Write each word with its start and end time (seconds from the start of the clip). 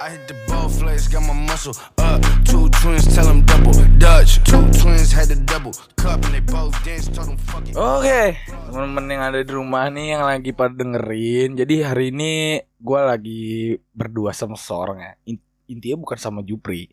I 0.00 0.16
hit 0.16 0.32
the 0.32 0.36
ball 0.48 0.72
flex, 0.72 1.12
got 1.12 1.20
my 1.28 1.36
muscle 1.36 1.76
up. 2.00 2.24
Two 2.48 2.72
twins, 2.80 3.04
tell 3.12 3.28
them 3.28 3.44
double 3.44 3.76
Dutch. 4.00 4.40
Two 4.48 4.64
twins 4.80 5.12
had 5.12 5.28
the 5.28 5.36
double 5.44 5.76
cup 6.00 6.24
and 6.24 6.32
they 6.32 6.40
both 6.40 6.72
dance, 6.80 7.04
told 7.12 7.28
them 7.28 7.36
fuck 7.36 7.68
it. 7.68 7.76
Oke, 7.76 8.40
teman-teman 8.48 9.04
yang 9.12 9.22
ada 9.28 9.44
di 9.44 9.52
rumah 9.52 9.92
nih 9.92 10.16
yang 10.16 10.24
lagi 10.24 10.56
pada 10.56 10.72
dengerin. 10.72 11.52
Jadi 11.52 11.84
hari 11.84 12.16
ini 12.16 12.32
gue 12.80 13.00
lagi 13.04 13.76
berdua 13.92 14.32
sama 14.32 14.56
seorang 14.56 15.04
ya. 15.04 15.12
In- 15.28 15.44
Intinya 15.68 16.00
bukan 16.00 16.16
sama 16.18 16.40
Jupri. 16.42 16.88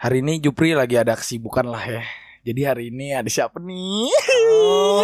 Hari 0.00 0.24
ini 0.24 0.40
Jupri 0.40 0.72
lagi 0.72 0.96
ada 0.96 1.12
kesibukan 1.14 1.68
lah 1.68 1.84
ya. 1.84 2.02
Jadi 2.40 2.60
hari 2.64 2.84
ini 2.88 3.12
ada 3.12 3.28
siapa 3.28 3.60
nih? 3.60 4.08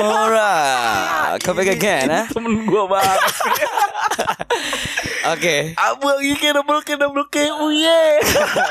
Alright, 0.01 1.37
come 1.45 1.61
back 1.61 1.69
again, 1.69 2.09
ha? 2.09 2.25
Temen 2.33 2.65
gue 2.65 2.85
banget. 2.89 3.21
Oke, 5.29 5.75
Abang 5.75 6.19
Ike 6.19 6.47
double 6.51 6.81
K 6.81 6.89
double 6.95 7.27
K 7.27 7.35
uye. 7.59 8.23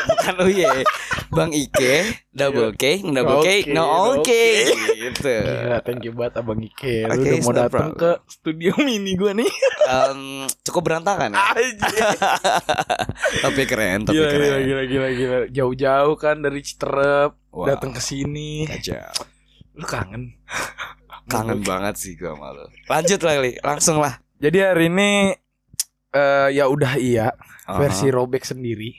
bukan 0.07 0.33
Uye, 0.41 0.67
Bang 1.27 1.51
Ike, 1.51 2.23
double 2.29 2.71
K, 2.71 3.01
double 3.03 3.39
K, 3.39 3.47
no 3.69 4.13
oke. 4.13 4.23
oke, 4.23 4.43
gitu. 4.95 5.35
Gila, 5.35 5.77
thank 5.81 6.01
you 6.01 6.11
banget 6.11 6.33
Abang 6.37 6.59
Ike. 6.59 7.03
Lu 7.03 7.11
Oke, 7.11 7.29
udah 7.29 7.41
mau 7.41 7.51
datang 7.51 7.69
problem. 7.91 7.97
ke 7.97 8.09
studio 8.25 8.71
mini 8.83 9.11
gue 9.13 9.31
nih. 9.33 9.49
Em, 9.85 10.21
cukup 10.61 10.81
berantakan 10.85 11.29
ya, 11.29 11.41
tapi 13.43 13.61
keren, 13.65 14.03
tapi 14.03 14.15
Gila, 14.15 14.25
gila, 14.25 14.33
keren. 14.33 14.61
gila, 14.63 14.83
gila, 14.85 15.07
gila. 15.11 15.37
Jauh-jauh 15.49 16.13
kan 16.15 16.35
dari 16.39 16.59
Citerep 16.61 17.31
Wow. 17.49 17.65
datang 17.69 17.89
ke 17.89 17.99
sini. 17.99 18.63
Kacau. 18.63 19.25
Lu 19.73 19.83
kangen? 19.83 20.37
Kangen 21.25 21.59
banget 21.61 21.95
sih 21.95 22.13
gue 22.13 22.27
sama 22.27 22.51
lu. 22.51 22.63
Lanjut 22.85 23.19
lah, 23.19 23.33
Li. 23.39 23.51
langsung 23.59 23.97
lah. 23.97 24.19
Jadi 24.35 24.57
hari 24.59 24.87
ini 24.87 25.31
eh 26.15 26.47
ya 26.53 26.65
udah 26.65 26.95
iya 26.95 27.27
Uh-huh. 27.65 27.81
versi 27.81 28.07
robek 28.07 28.41
sendiri. 28.41 28.93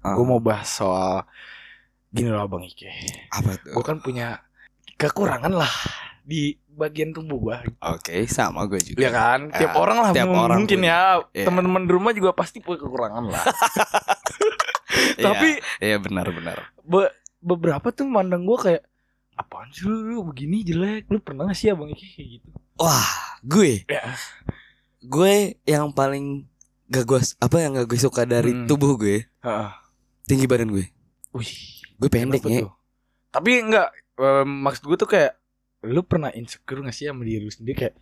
Uh-huh. 0.00 0.14
Gue 0.14 0.26
mau 0.26 0.38
bahas 0.38 0.66
soal 0.66 1.22
gini 2.08 2.28
loh 2.28 2.44
Bang 2.44 2.62
Ike. 2.62 2.90
apa 3.30 3.54
tuh? 3.56 3.72
Gue 3.72 3.84
kan 3.84 3.98
punya 3.98 4.42
kekurangan 4.92 5.54
lah 5.54 5.70
di 6.20 6.50
bagian 6.68 7.10
tubuh 7.10 7.38
gue. 7.40 7.56
Oke, 7.80 8.26
sama 8.26 8.66
gue 8.66 8.76
juga. 8.80 8.98
Ya 8.98 9.08
kan, 9.08 9.48
tiap 9.50 9.70
Ah, 9.70 9.78
orang 9.78 9.98
lah 9.98 10.10
tiap 10.10 10.26
m- 10.26 10.34
orang 10.36 10.58
mungkin 10.60 10.82
ya 10.82 11.22
Iya. 11.30 11.46
teman-teman 11.46 11.82
di 11.82 11.92
rumah 11.92 12.10
juga 12.10 12.30
pasti 12.32 12.58
punya 12.58 12.78
kekurangan 12.80 13.24
lah. 13.24 13.44
Iya, 15.16 15.24
Tapi 15.24 15.48
iya 15.78 15.96
benar-benar. 15.96 16.72
be- 16.80 17.12
beberapa 17.38 17.88
tuh 17.90 18.04
mandang 18.04 18.42
gue 18.42 18.58
kayak 18.58 18.82
apaan 19.34 19.68
sih 19.68 19.84
lu, 19.84 20.02
lu 20.02 20.24
begini 20.24 20.60
jelek 20.62 21.06
lu 21.06 21.18
pernah 21.18 21.44
gak 21.44 21.54
sih 21.54 21.68
abang 21.68 21.86
Ike 21.86 22.02
kayak 22.08 22.28
gitu 22.34 22.48
Wah, 22.76 23.08
gue, 23.42 23.84
ya 23.84 24.02
gue 25.06 25.34
yang 25.62 25.90
paling 25.90 26.44
gak 26.86 27.04
gue 27.04 27.18
apa 27.36 27.56
yang 27.56 27.74
gak 27.74 27.86
gue 27.86 27.98
suka 27.98 28.22
dari 28.22 28.52
Hmm. 28.52 28.66
tubuh 28.66 28.94
gue, 28.94 29.22
Heeh. 29.22 29.70
tinggi 30.24 30.44
badan 30.44 30.70
gue. 30.70 30.86
wih 31.32 31.52
Gue 31.96 32.08
pendek 32.08 32.42
ya. 32.42 32.68
tapi 33.30 33.58
enggak 33.58 33.88
em, 34.16 34.44
maksud 34.44 34.84
gue 34.84 34.96
tuh 34.96 35.06
kayak 35.06 35.32
lu 35.82 36.00
pernah 36.00 36.28
insecure 36.30 36.80
gak 36.80 36.92
sih 36.92 37.04
sama 37.04 37.22
diri 37.22 37.38
lu 37.38 37.48
sendiri 37.48 37.76
kayak 37.78 37.94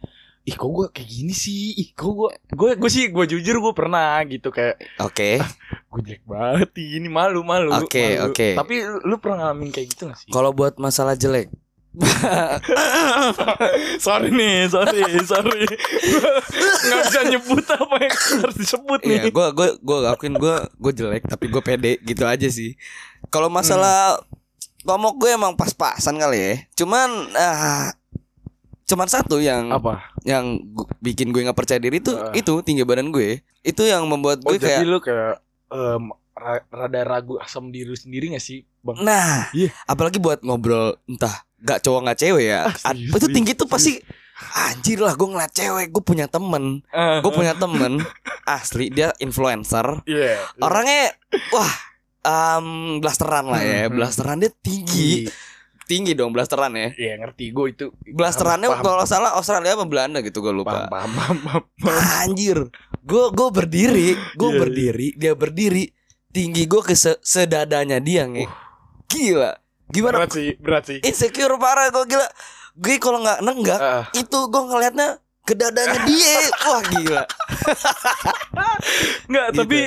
ih 0.43 0.53
kok 0.53 0.69
gue 0.69 0.87
kayak 0.91 1.09
gini 1.09 1.33
sih 1.33 1.73
ih 1.75 1.91
kok 1.91 2.11
gue 2.11 2.31
gue 2.49 2.71
gue 2.77 2.91
sih 2.93 3.09
gue 3.09 3.25
jujur 3.27 3.57
gue 3.59 3.73
pernah 3.73 4.21
gitu 4.25 4.49
kayak 4.49 4.77
Oke. 4.99 5.41
gue 5.89 6.01
jelek 6.03 6.23
banget 6.23 6.69
ini 6.77 7.09
malu 7.09 7.41
malu 7.41 7.73
Oke, 7.73 8.19
malu. 8.19 8.31
oke. 8.31 8.49
tapi 8.55 8.75
lu 9.01 9.17
pernah 9.17 9.37
ngalamin 9.43 9.71
kayak 9.71 9.87
gitu 9.89 10.03
gak 10.07 10.17
sih 10.17 10.29
Kalau 10.29 10.51
buat 10.51 10.77
masalah 10.77 11.15
jelek, 11.15 11.49
sorry 13.99 14.29
nih 14.29 14.67
sorry 14.67 14.99
sorry 15.23 15.63
nggak 16.81 16.99
bisa 17.05 17.21
nyebut 17.25 17.65
apa 17.65 17.97
yang 17.99 18.15
harus 18.41 18.57
disebut 18.57 19.01
nih 19.01 19.19
Iya, 19.21 19.31
gue 19.31 19.47
gue 19.53 19.69
gue 19.79 19.97
akuin 20.05 20.35
gue 20.35 20.55
gue 20.75 20.93
jelek 20.95 21.25
tapi 21.25 21.47
gue 21.47 21.61
pede 21.61 21.93
gitu 22.01 22.25
aja 22.25 22.47
sih. 22.47 22.75
Kalau 23.29 23.47
masalah 23.49 24.19
ngomong 24.83 25.17
gue 25.17 25.31
emang 25.31 25.55
pas-pasan 25.55 26.17
kali 26.17 26.39
ya. 26.39 26.55
Cuman 26.77 27.09
ah 27.33 27.95
cuman 28.85 29.07
satu 29.07 29.39
yang 29.39 29.71
apa 29.71 30.13
yang 30.23 30.61
gu- 30.67 30.91
bikin 30.99 31.31
gue 31.31 31.41
nggak 31.41 31.57
percaya 31.57 31.79
diri 31.79 31.99
itu 31.99 32.13
Ah. 32.13 32.31
itu 32.33 32.53
tinggi 32.61 32.83
badan 32.83 33.09
gue. 33.09 33.41
Itu 33.61 33.83
yang 33.83 34.05
membuat 34.05 34.43
Oh 34.43 34.51
gue 34.51 34.59
jadi 34.59 34.77
kayak 34.77 34.81
lu 34.85 34.99
kayak 34.99 35.35
ra- 36.35 36.67
rada 36.69 37.01
ragu 37.03 37.39
asam 37.39 37.71
diri 37.71 37.95
sendiri 37.95 38.31
gak 38.31 38.43
sih 38.43 38.67
bang? 38.81 38.99
nah, 39.01 39.49
Iya. 39.51 39.73
apalagi 39.85 40.19
buat 40.19 40.43
ngobrol 40.43 40.99
entah 41.07 41.47
gak 41.65 41.81
cowok 41.81 42.01
nggak 42.05 42.19
cewek 42.21 42.45
ya. 42.47 42.61
Ah, 42.69 42.93
serius, 42.93 43.17
itu 43.17 43.27
tinggi 43.29 43.53
tuh 43.53 43.65
pasti 43.65 43.97
anjir 44.53 44.99
lah 44.99 45.15
gue 45.15 45.25
ngeliat 45.25 45.51
cewek, 45.51 45.89
gue 45.89 46.03
punya 46.03 46.27
temen, 46.27 46.85
gue 46.93 47.33
punya 47.33 47.55
temen 47.55 48.05
asli 48.45 48.89
dia 48.89 49.17
influencer. 49.17 50.05
Iya. 50.05 50.37
orangnya 50.59 51.17
wah 51.51 51.73
um, 52.23 52.67
blasteran 52.99 53.47
lah 53.47 53.61
ya 53.61 53.87
Hmm. 53.87 53.95
blasteran 53.95 54.37
dia 54.39 54.53
tinggi. 54.55 55.31
Tinggi. 55.85 56.13
Dong 56.13 56.33
blasteran 56.33 56.73
ya. 56.73 56.93
Iya 56.93 57.21
ngerti 57.21 57.53
gue 57.53 57.67
itu. 57.71 57.87
blasterannya 58.07 58.69
Paham, 58.71 58.83
kalau 58.83 59.05
salah 59.05 59.37
Australia 59.37 59.73
apa 59.73 59.85
Belanda 59.85 60.19
gitu 60.19 60.41
gue 60.41 60.49
paham, 60.49 60.61
lupa 60.61 60.89
paham, 60.89 61.11
paham, 61.13 61.39
paham, 61.41 61.63
paham. 61.79 62.05
anjir. 62.21 62.59
Gue 63.01 63.25
gue 63.31 63.49
berdiri 63.51 64.09
gue 64.17 64.51
Iya, 64.51 64.59
berdiri 64.59 65.09
dia 65.15 65.33
berdiri. 65.33 65.85
Tinggi 66.29 66.65
gue 66.65 66.83
ke 66.83 66.93
se- 66.93 67.21
sedadanya 67.21 68.01
dia 68.01 68.27
nge. 68.27 68.49
Gila 69.07 69.53
gimana 69.95 70.19
Berat 70.19 70.33
sih, 70.33 70.49
berat 70.59 70.85
sih. 70.85 70.99
insecure 71.01 71.55
parah 71.57 71.87
gue 71.89 72.05
gila 72.09 72.27
gue 72.75 72.95
kalau 72.99 73.19
nggak 73.21 73.39
nenggak 73.41 73.79
Ah, 73.79 74.05
itu 74.13 74.39
gue 74.45 74.63
ngelihatnya 74.65 75.09
ke 75.41 75.55
dadanya 75.55 76.03
dia 76.03 76.37
wah 76.67 76.83
gila 76.85 77.23
Enggak, 79.25 79.47
Gitu. 79.47 79.57
tapi 79.57 79.79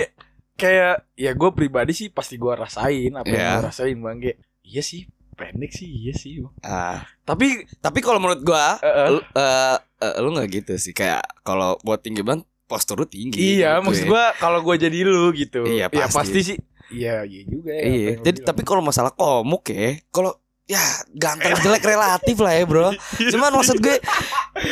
kayak 0.53 0.95
ya 1.13 1.31
gue 1.31 1.49
pribadi 1.51 1.93
sih 1.93 2.07
pasti 2.07 2.35
gue 2.35 2.49
rasain 2.49 3.11
apa 3.11 3.27
yang 3.27 3.37
Iya. 3.37 3.51
gue 3.53 3.65
rasain 3.67 3.97
bang 3.97 4.17
Ge. 4.19 4.33
Iya 4.63 4.81
sih, 4.81 5.01
pendek 5.33 5.71
sih, 5.71 5.87
iya 5.87 6.13
sih. 6.13 6.39
Bang. 6.39 6.53
ah 6.61 7.05
Tapi 7.23 7.67
tapi 7.77 7.99
kalau 7.99 8.17
menurut 8.17 8.41
gue 8.41 8.65
eh, 8.79 8.87
eh, 8.87 9.07
lu, 9.09 9.19
eh, 9.21 9.75
eh, 10.01 10.13
lu 10.17 10.29
nggak 10.31 10.47
gitu 10.51 10.73
sih 10.77 10.91
kayak 10.91 11.23
kalau 11.41 11.77
buat 11.81 11.99
tinggi 11.99 12.19
banget 12.19 12.43
postur 12.63 12.97
lu 12.97 13.07
tinggi 13.07 13.39
iya, 13.57 13.75
gitu 13.75 13.85
maksud 13.85 14.03
ya. 14.03 14.09
gue 14.09 14.25
kalau 14.37 14.59
gue 14.61 14.75
jadi 14.77 14.97
lu 15.01 15.31
gitu. 15.33 15.63
Iya, 15.63 15.87
Ya, 15.87 16.05
pasti. 16.05 16.15
pasti 16.15 16.39
sih. 16.45 16.57
Iya, 16.89 17.23
iya 17.23 17.41
juga 17.43 17.71
ya. 17.71 17.83
iya 17.83 18.11
jadi 18.17 18.39
tapi 18.41 18.61
kalau 18.61 18.79
masalah 18.79 19.11
komuk 19.11 19.67
ya 19.67 19.99
kalau 20.07 20.31
ya 20.63 20.79
ganteng 21.09 21.55
jelek 21.57 21.79
relatif 21.81 22.35
lah 22.37 22.51
ya 22.51 22.63
bro 22.63 22.89
cuman 23.31 23.51
maksud 23.53 23.77
gue 23.77 23.97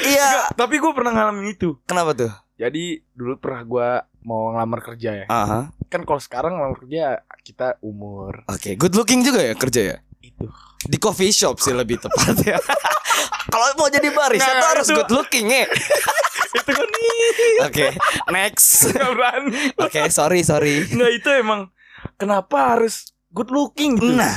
iya 0.06 0.48
tapi 0.52 0.76
gue 0.76 0.92
pernah 0.92 1.12
ngalamin 1.12 1.52
itu. 1.52 1.76
kenapa 1.84 2.12
tuh 2.14 2.32
Jadi 2.56 3.04
dulu 3.12 3.36
pernah 3.36 3.62
gue 3.62 3.90
mau 4.22 4.48
ngelamar 4.50 4.80
kerja 4.82 5.12
ya. 5.14 5.26
aha 5.26 5.76
Kan 5.86 6.02
kalau 6.02 6.18
sekarang 6.18 6.56
ngelamar 6.56 6.80
kerja 6.80 7.06
kita 7.42 7.76
umur 7.80 8.44
oke 8.46 8.76
good 8.76 8.92
looking 8.94 9.22
juga 9.22 9.40
ya 9.42 9.54
kerja 9.54 9.82
ya 9.86 9.98
itu. 10.20 10.48
di 10.82 10.96
coffee 10.96 11.30
shop 11.30 11.60
sih 11.60 11.72
lebih 11.72 11.98
tepat 11.98 12.36
ya 12.40 12.56
kalau 13.54 13.76
mau 13.76 13.88
jadi 13.88 14.08
barista 14.08 14.46
Nggak, 14.46 14.56
tuh 14.58 14.70
harus 14.70 14.88
itu- 14.88 14.98
good 14.98 15.12
looking 15.14 15.46
ya 15.50 15.68
itu 16.58 16.72
kan 16.72 16.88
nih. 16.88 17.56
oke 17.62 17.88
next 18.32 18.88
Gak 18.90 19.12
berani. 19.12 19.52
oke 19.78 20.02
sorry 20.10 20.40
sorry 20.42 20.88
Nggak 20.88 21.12
itu 21.14 21.30
emang 21.36 21.68
kenapa 22.16 22.74
harus 22.74 22.96
good 23.30 23.50
looking 23.50 23.96
gitu. 23.96 24.14
nah 24.14 24.36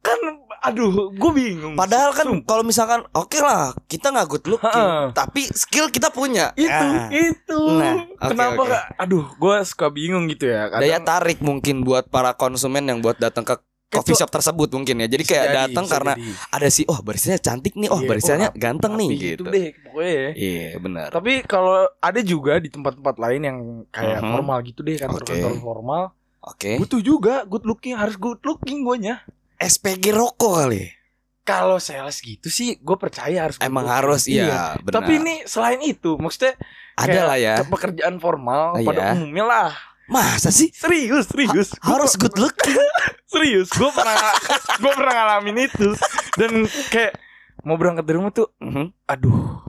Kan 0.00 0.20
aduh, 0.60 1.08
gue 1.10 1.32
bingung. 1.32 1.72
Padahal 1.74 2.12
kan 2.12 2.28
kalau 2.42 2.60
misalkan 2.60 3.08
oke 3.10 3.40
lah 3.40 3.72
kita 3.84 4.12
nggak 4.12 4.28
good 4.28 4.46
looking, 4.46 4.68
Ha-ha. 4.68 5.08
tapi 5.10 5.48
skill 5.48 5.88
kita 5.88 6.08
punya. 6.10 6.52
itu 6.54 6.68
Ah. 6.68 7.08
itu. 7.08 7.60
Nah, 7.72 8.04
oke, 8.14 8.28
kenapa 8.28 8.52
oke. 8.54 8.68
nggak? 8.68 8.84
Aduh, 8.98 9.24
gue 9.32 9.56
suka 9.64 9.88
bingung 9.88 10.28
gitu 10.28 10.44
ya. 10.44 10.68
Kadang- 10.68 10.84
Daya 10.84 11.00
tarik 11.00 11.40
mungkin 11.40 11.80
buat 11.80 12.04
para 12.06 12.32
konsumen 12.32 12.84
yang 12.84 13.00
buat 13.00 13.16
datang 13.16 13.42
ke 13.42 13.56
coffee 13.88 14.12
shop 14.14 14.28
tersebut 14.28 14.68
mungkin 14.72 15.00
ya. 15.00 15.06
Jadi 15.06 15.24
kayak 15.24 15.46
datang 15.54 15.86
karena 15.86 16.12
jadi. 16.12 16.32
ada 16.50 16.68
sih, 16.68 16.84
oh 16.84 17.00
barisnya 17.00 17.38
cantik 17.38 17.72
nih, 17.72 17.88
oh 17.88 17.96
Iya, 17.96 18.04
barisnya 18.06 18.36
rapi- 18.44 18.58
ganteng 18.58 18.92
nih 18.94 19.08
rapi 19.08 19.24
gitu. 19.24 19.42
deh 19.46 19.68
pokoknya 19.86 20.12
ya. 20.12 20.30
Iya 20.34 20.68
benar. 20.78 21.08
Tapi 21.10 21.32
kalau 21.44 21.74
ada 21.96 22.20
juga 22.20 22.58
di 22.58 22.68
tempat-tempat 22.68 23.16
lain 23.18 23.40
yang 23.42 23.58
kayak 23.88 24.20
Mhm. 24.20 24.30
formal 24.30 24.58
gitu 24.62 24.80
deh 24.80 24.96
kantor-kantor 24.98 25.48
Oke. 25.50 25.62
formal 25.62 26.02
Oke. 26.44 26.76
butuh 26.76 27.00
juga 27.00 27.42
good 27.44 27.64
looking 27.64 27.94
harus 27.94 28.14
good 28.14 28.40
looking 28.40 28.82
guanya. 28.82 29.24
SPG 29.56 30.12
rokok 30.12 30.60
kali. 30.60 30.92
Kalau 31.40 31.76
sales 31.76 32.18
gitu 32.18 32.48
sih 32.48 32.76
gue 32.76 32.96
percaya 32.96 33.44
harus 33.44 33.56
Emang 33.58 33.84
looking. 33.84 33.96
harus 33.98 34.22
iya, 34.26 34.76
benar. 34.78 34.92
Tapi 34.98 35.12
ini 35.18 35.34
selain 35.44 35.80
itu 35.80 36.16
maksudnya 36.16 36.56
ada 36.94 37.20
lah 37.24 37.36
ya. 37.36 37.54
ke 37.58 37.66
pekerjaan 37.66 38.16
formal 38.16 38.76
Iya. 38.76 38.86
pada 38.86 39.02
umumnya 39.14 39.44
lah. 39.44 39.70
Masa 40.04 40.48
sih 40.48 40.68
Serius, 40.70 41.26
serius. 41.26 41.72
Gua 41.78 41.96
harus 41.98 42.12
good 42.14 42.32
looking? 42.34 42.76
serius. 43.32 43.68
Gue 43.70 43.88
pernah 43.88 44.16
gue 44.82 44.92
pernah 44.92 45.12
ngalamin 45.14 45.64
itu 45.64 45.96
dan 46.34 46.52
kayak 46.88 47.16
mau 47.60 47.74
berangkat 47.74 48.04
dari 48.04 48.16
rumah 48.16 48.28
tuh, 48.30 48.52
Mhm. 48.58 48.92
aduh, 49.04 49.64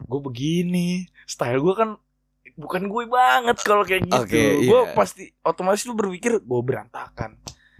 gue 0.00 0.20
begini, 0.20 0.88
style 1.22 1.58
gue 1.58 1.74
kan 1.74 1.94
bukan 2.56 2.88
gue 2.88 3.04
banget 3.06 3.56
kalau 3.62 3.84
kayak 3.84 4.08
gitu. 4.08 4.16
Oke, 4.16 4.42
Gue 4.64 4.80
iya. 4.82 4.92
pasti 4.96 5.24
otomatis 5.44 5.84
lu 5.84 5.94
berpikir 5.94 6.40
gue 6.40 6.60
berantakan. 6.64 7.36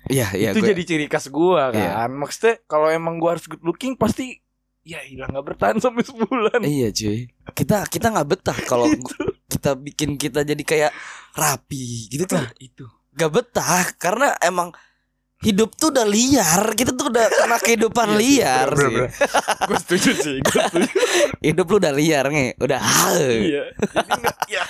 Iya 0.07 0.31
iya 0.39 0.55
itu 0.55 0.63
gue. 0.63 0.71
jadi 0.71 0.83
ciri 0.87 1.07
khas 1.11 1.33
gue 1.33 1.59
kan. 1.59 1.75
Iya. 1.75 2.07
Maksudnya 2.13 2.63
kalau 2.71 2.87
emang 2.93 3.19
gue 3.19 3.31
harus 3.33 3.49
good 3.51 3.65
looking 3.65 3.99
pasti 3.99 4.39
ya 4.87 5.03
hilang 5.03 5.35
nggak 5.35 5.47
bertahan 5.57 5.77
sampai 5.83 6.05
sebulan. 6.07 6.61
Iya 6.63 6.95
cuy. 6.95 7.27
Kita 7.57 7.89
kita 7.91 8.07
nggak 8.15 8.29
betah 8.31 8.59
kalau 8.69 8.87
kita 9.53 9.75
bikin 9.75 10.15
kita 10.15 10.47
jadi 10.47 10.63
kayak 10.63 10.93
rapi 11.35 12.13
gitu 12.13 12.31
tuh. 12.31 12.39
Nah, 12.39 12.53
itu 12.63 12.87
gak 13.17 13.33
betah 13.33 13.85
karena 13.97 14.37
emang 14.45 14.71
hidup 15.45 15.77
tuh 15.77 15.93
udah 15.93 16.07
liar. 16.09 16.73
Kita 16.73 16.97
tuh 16.97 17.13
udah 17.13 17.27
kena 17.29 17.59
kehidupan 17.61 18.09
liar 18.21 18.69
sih. 18.73 18.97
Gue 19.69 19.77
setuju 19.83 20.11
sih. 20.17 20.37
Gue 20.41 20.61
setuju. 20.65 20.89
Hidup 21.45 21.67
lu 21.69 21.77
udah 21.83 21.93
liar 21.93 22.27
nih, 22.33 22.57
udah 22.57 22.81
iya. 23.21 23.65
Jadi 23.75 24.11
enggak 24.17 24.39
ya. 24.49 24.65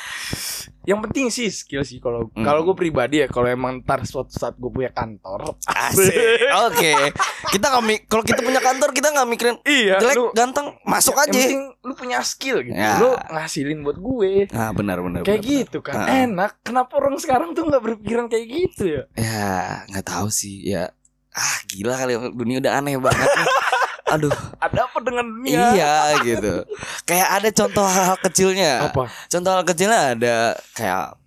Yang 0.87 1.01
penting 1.03 1.27
sih 1.29 1.49
skill 1.49 1.83
sih 1.83 1.99
kalau 1.99 2.31
Hmm. 2.31 2.41
kalau 2.41 2.63
gue 2.63 2.75
pribadi 2.75 3.19
ya 3.19 3.27
kalau 3.27 3.47
emang 3.47 3.83
ntar 3.83 4.03
suatu 4.03 4.31
saat 4.31 4.55
gue 4.55 4.69
punya 4.69 4.89
kantor 4.89 5.59
Asik. 5.67 6.15
Oke. 6.65 7.11
Kita 7.49 7.67
nggak 7.69 7.85
mik 7.85 8.01
kalau 8.07 8.23
kita 8.23 8.39
punya 8.39 8.59
kantor 8.59 8.91
kita 8.91 9.09
nggak 9.11 9.27
mikirin 9.27 9.57
iya 9.63 9.99
jelek, 9.99 10.15
lu 10.15 10.25
ganteng, 10.31 10.79
masuk 10.83 11.13
yang 11.13 11.21
aja. 11.21 11.31
penting 11.35 11.61
lu 11.81 11.93
punya 11.93 12.19
skill 12.21 12.59
gitu 12.61 12.73
Ya. 12.73 12.97
lu 12.97 13.11
ngasilin 13.29 13.83
buat 13.83 13.97
gue 13.97 14.33
Nah, 14.49 14.71
benar 14.71 14.99
benar. 15.01 15.21
kayak 15.23 15.39
benar, 15.39 15.53
gitu 15.61 15.79
kan 15.81 15.95
Ah. 15.97 16.23
enak 16.23 16.51
kenapa 16.61 16.93
orang 16.95 17.17
sekarang 17.17 17.51
tuh 17.51 17.65
nggak 17.65 17.83
berpikiran 17.83 18.27
kayak 18.27 18.47
gitu 18.47 18.83
ya 18.89 19.03
Ya, 19.13 19.51
nggak 19.87 20.07
tahu 20.07 20.29
sih. 20.29 20.63
Ya, 20.65 20.95
ah 21.31 21.57
gila 21.67 21.95
kali 21.95 22.15
dunia 22.33 22.59
udah 22.59 22.73
aneh 22.77 22.95
banget. 22.97 23.27
Aduh, 24.07 24.31
ada 24.57 24.87
apa 24.87 24.99
dengan 25.03 25.27
dunia 25.27 25.75
iya 25.75 25.95
gitu. 26.23 26.63
Kayak 27.03 27.29
ada 27.33 27.49
contoh 27.51 27.83
hal-hal 27.85 28.19
kecilnya. 28.21 28.73
apa 28.87 29.03
Contoh 29.27 29.51
hal 29.51 29.65
kecilnya 29.67 30.01
ada 30.15 30.37
kayak 30.73 31.19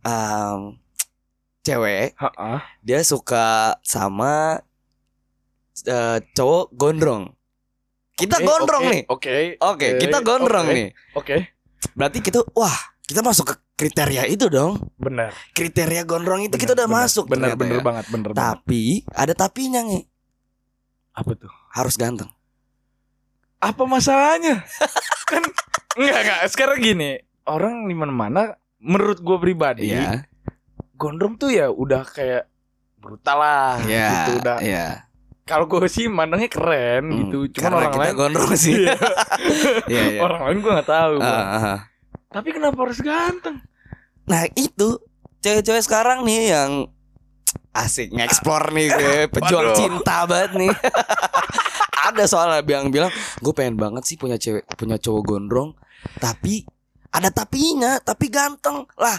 um, 0.00 0.80
cewek 1.60 2.16
Ha-ha. 2.16 2.64
dia 2.80 3.02
suka 3.02 3.76
sama 3.82 4.64
eh, 5.84 6.18
cowok 6.32 6.72
gondrong. 6.72 7.24
Kita 8.16 8.40
Oke, 8.40 8.46
gondrong 8.48 8.84
oke, 8.84 8.90
nih. 8.90 9.02
oke 9.06 9.36
Oke, 9.60 9.86
kita 9.98 10.18
gondrong 10.22 10.66
oke, 10.66 10.72
nih. 10.72 10.88
oke 11.12 11.36
Berarti 11.92 12.18
kita 12.20 12.40
wah, 12.52 12.72
kita 13.04 13.20
masuk 13.20 13.44
ke 13.52 13.54
kriteria 13.76 14.24
itu 14.26 14.48
dong. 14.48 14.80
benar 14.96 15.36
Kriteria 15.52 16.02
gondrong 16.02 16.40
itu 16.42 16.56
kita 16.56 16.72
Benar, 16.72 16.72
udah 16.72 16.88
benar, 16.88 17.04
masuk 17.04 17.24
benar 17.28 17.52
benar 17.52 17.78
ya. 17.78 17.84
banget 17.84 18.06
benar 18.08 18.30
banget 18.32 18.40
Tapi 18.40 18.82
ada 19.12 19.32
tapinya 19.32 19.84
nih. 19.84 20.04
apa 21.12 21.32
tuh 21.32 21.48
Harus 21.76 21.94
ganteng. 21.94 22.32
apa 23.56 23.82
masalahnya 23.82 24.62
kan 25.30 25.40
enggak 25.94 26.18
enggak 26.22 26.40
sekarang 26.46 26.78
gini 26.78 27.10
orang 27.46 27.84
di 27.84 27.92
mana 27.92 28.12
mana 28.12 28.42
menurut 28.78 29.18
gue 29.18 29.36
pribadi 29.38 29.88
Iya. 29.88 30.28
gondrong 30.92 31.34
tuh 31.34 31.50
ya 31.50 31.66
udah 31.66 32.04
kayak 32.04 32.46
brutal 32.96 33.40
lah 33.40 33.80
Iya. 33.80 34.08
gitu 34.12 34.32
udah 34.38 34.58
Iya. 34.60 34.86
kalau 35.42 35.64
gue 35.64 35.88
sih 35.88 36.04
mandangnya 36.06 36.48
keren 36.48 37.04
Hmm, 37.06 37.16
gitu 37.24 37.38
cuman 37.56 37.72
orang 37.74 37.90
kita 37.90 38.04
lain 38.04 38.14
gondrong 38.14 38.52
sih. 38.54 38.76
Iya. 38.76 38.92
Iya, 39.90 40.02
iya. 40.10 40.20
orang 40.20 40.40
lain 40.44 40.58
gue 40.58 40.72
nggak 40.72 40.90
tahu. 40.90 41.14
Ah, 41.18 41.32
ah, 41.32 41.56
ah. 41.56 41.78
tapi 42.28 42.48
kenapa 42.50 42.76
harus 42.76 43.00
ganteng 43.00 43.56
Nah, 44.26 44.42
itu 44.52 45.00
cewek-cewek 45.38 45.80
sekarang 45.80 46.26
nih 46.26 46.50
yang 46.50 46.92
asik 47.78 48.08
ngeksplor 48.10 48.70
nih 48.70 48.88
gue. 48.88 49.16
Pejuang 49.34 49.66
Waduh. 49.70 49.76
cinta 49.76 50.16
banget 50.24 50.52
nih. 50.56 50.72
ada 52.06 52.22
soalnya 52.24 52.62
bilang 52.62 52.88
bilang 52.88 53.10
gue 53.36 53.50
pengen 53.50 53.74
banget 53.74 54.02
sih 54.04 54.14
punya 54.14 54.36
cewek 54.36 54.62
punya 54.74 54.94
cowok 54.94 55.22
gondrong 55.26 55.74
tapi 56.16 56.62
ada 57.10 57.28
tapinya 57.28 57.98
tapi 57.98 58.28
ganteng. 58.28 58.86
Lah 58.94 59.16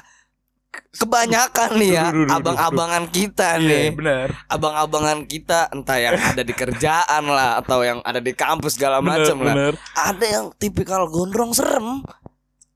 kebanyakan 0.94 1.69
nih 1.75 1.89
ya 1.92 2.06
abang-abangan 2.30 3.09
kita 3.09 3.57
Iya, 3.57 3.65
nih. 3.65 3.88
benar. 3.92 4.27
Abang-abangan 4.45 5.25
kita 5.25 5.74
entah 5.74 5.98
yang 5.98 6.15
ada 6.15 6.42
di 6.42 6.54
kerjaan 6.54 7.24
lah 7.25 7.57
atau 7.57 7.81
yang 7.81 8.00
ada 8.01 8.21
di 8.21 8.31
kampus 8.31 8.77
segala 8.77 9.01
macam 9.01 9.42
lah. 9.42 9.54
benar. 9.54 9.74
Ada 9.95 10.25
yang 10.27 10.45
tipikal 10.56 11.09
gondrong 11.09 11.51
serem. 11.51 12.06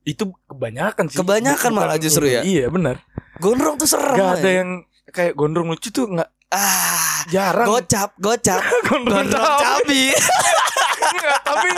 Itu 0.01 0.33
kebanyakan 0.49 1.13
sih. 1.13 1.21
Kebanyakan 1.21 1.71
malah 1.71 2.01
justru 2.01 2.25
ya? 2.25 2.41
iya 2.41 2.65
benar. 2.67 3.05
Gondrong 3.37 3.77
tuh 3.77 3.85
serem 3.85 4.17
Gak 4.17 4.31
ada 4.39 4.49
ya. 4.49 4.55
yang 4.65 4.69
kayak 5.11 5.33
gondrong 5.35 5.69
lucu 5.69 5.91
tuh 5.91 6.07
nggak 6.07 6.29
ah 6.51 7.23
jarang. 7.31 7.67
gocap 7.67 8.11
gocap. 8.19 8.59
Gondrong 8.87 9.27
gondrong 9.27 9.55
cabi. 9.59 10.11
Enggak, 11.11 11.39
tapi 11.43 11.69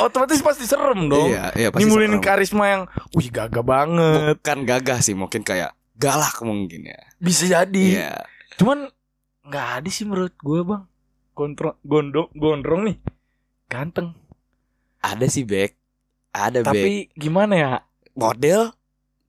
otomatis 0.00 0.40
pasti 0.40 0.64
serem 0.64 1.10
dong. 1.10 1.28
Iya 1.28 1.52
iya 1.54 1.68
nimbulin 1.74 2.18
serem. 2.18 2.24
karisma 2.24 2.64
yang 2.70 2.82
wih 3.14 3.28
gagah 3.28 3.64
banget. 3.64 4.38
Bukan 4.40 4.58
gagah 4.64 4.98
sih 5.02 5.14
mungkin 5.14 5.42
kayak 5.44 5.74
galak 5.98 6.38
mungkin 6.42 6.88
ya. 6.88 7.00
Bisa 7.18 7.46
jadi. 7.46 7.86
Iya. 7.98 8.14
Cuman 8.58 8.90
nggak 9.46 9.66
ada 9.82 9.88
sih 9.90 10.06
menurut 10.06 10.34
gue 10.38 10.60
bang. 10.62 10.82
Gondrong 11.34 11.76
gondrong 11.82 12.28
gondrong 12.34 12.82
nih. 12.90 12.96
Ganteng. 13.70 14.14
Ada 15.02 15.26
sih 15.26 15.42
Bek. 15.42 15.74
Ada 16.30 16.62
Bek. 16.62 16.66
tapi 16.70 16.92
gimana 17.18 17.54
ya? 17.58 17.72
Model 18.14 18.70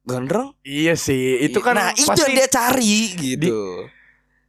gondrong? 0.04 0.52
Iya 0.62 0.94
sih 0.94 1.40
itu 1.42 1.60
kan 1.60 1.74
nah 1.74 1.90
itu 1.92 2.12
yang 2.14 2.34
dia 2.34 2.48
cari 2.48 2.96
gitu. 3.16 3.88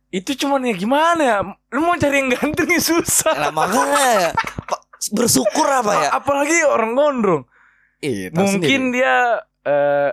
Itu 0.09 0.31
cuman 0.37 0.63
ya 0.63 0.75
gimana 0.75 1.23
ya? 1.23 1.39
Lu 1.71 1.81
mau 1.81 1.95
cari 1.95 2.17
yang 2.17 2.31
ganteng 2.31 2.69
ya 2.69 2.79
susah. 2.79 3.35
Nah, 3.35 3.51
makanya 3.51 4.31
pa- 4.65 4.83
bersyukur 5.11 5.67
apa 5.67 5.93
ya? 5.97 6.09
Apalagi 6.13 6.63
orang 6.63 6.95
gondrong. 6.95 7.43
Iya 7.99 8.31
tahu 8.31 8.47
mungkin 8.53 8.61
sendiri. 8.85 8.99
dia 9.01 9.15
eh 9.65 10.11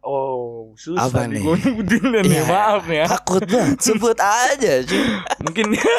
oh 0.00 0.72
susah 0.74 1.04
Apa 1.04 1.26
nih? 1.26 1.42
nih? 1.42 2.22
Iya. 2.24 2.42
maaf 2.44 2.82
nih 2.86 2.98
ya. 3.02 3.06
takut 3.06 3.42
banget 3.44 3.78
sebut 3.78 4.18
aja 4.18 4.72
cuy. 4.82 5.04
Mungkin 5.42 5.64
dia 5.70 5.94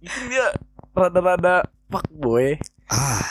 mungkin 0.00 0.22
dia 0.28 0.46
rada-rada 0.90 1.54
fuckboy 1.86 2.56
ah 2.88 3.24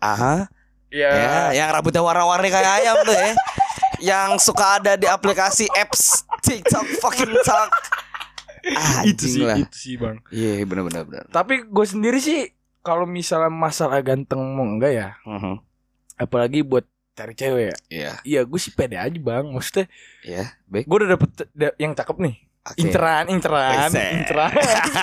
ah. 0.00 0.40
Ya, 0.88 1.10
Ya, 1.10 1.40
yang 1.52 1.74
rambutnya 1.74 1.98
warna-warni 2.00 2.48
kayak 2.48 2.78
ayam 2.78 2.94
tuh 3.02 3.10
ya. 3.12 3.34
Yang 4.04 4.36
suka 4.36 4.76
ada 4.76 4.92
di 4.94 5.06
aplikasi 5.06 5.64
apps 5.72 6.22
TikTok 6.40 6.84
fucking 6.98 7.32
talk. 7.42 7.72
Ah, 8.66 9.00
itu 9.06 9.24
sih 9.30 9.42
lah. 9.42 9.56
itu 9.56 9.72
sih 9.74 9.94
bang 9.94 10.20
Iya, 10.28 10.60
benar-benar 10.62 11.04
benar. 11.04 11.24
tapi 11.28 11.60
gue 11.62 11.86
sendiri 11.86 12.16
sih 12.16 12.48
kalau 12.80 13.04
misalnya 13.04 13.48
masalah 13.48 14.00
ganteng 14.00 14.40
mau 14.40 14.64
enggak 14.64 14.92
ya 14.94 15.08
Mhm. 15.22 15.60
apalagi 16.16 16.60
buat 16.60 16.84
cari 17.12 17.32
cewek 17.32 17.64
ya 17.66 17.76
Iya, 17.90 18.12
iya 18.22 18.40
gue 18.42 18.56
sih 18.56 18.70
pede 18.70 18.96
aja 18.96 19.12
bang 19.14 19.44
maksudnya 19.46 19.84
iya, 20.20 20.56
baik. 20.66 20.84
gue 20.84 20.96
udah 20.96 21.10
dapet 21.10 21.28
da- 21.50 21.76
yang 21.76 21.92
cakep 21.92 22.16
nih 22.18 22.34
Oke. 22.64 22.78
inceran 22.80 23.24
inceran 23.28 23.76
Wese. 23.84 24.04
inceran 24.14 24.52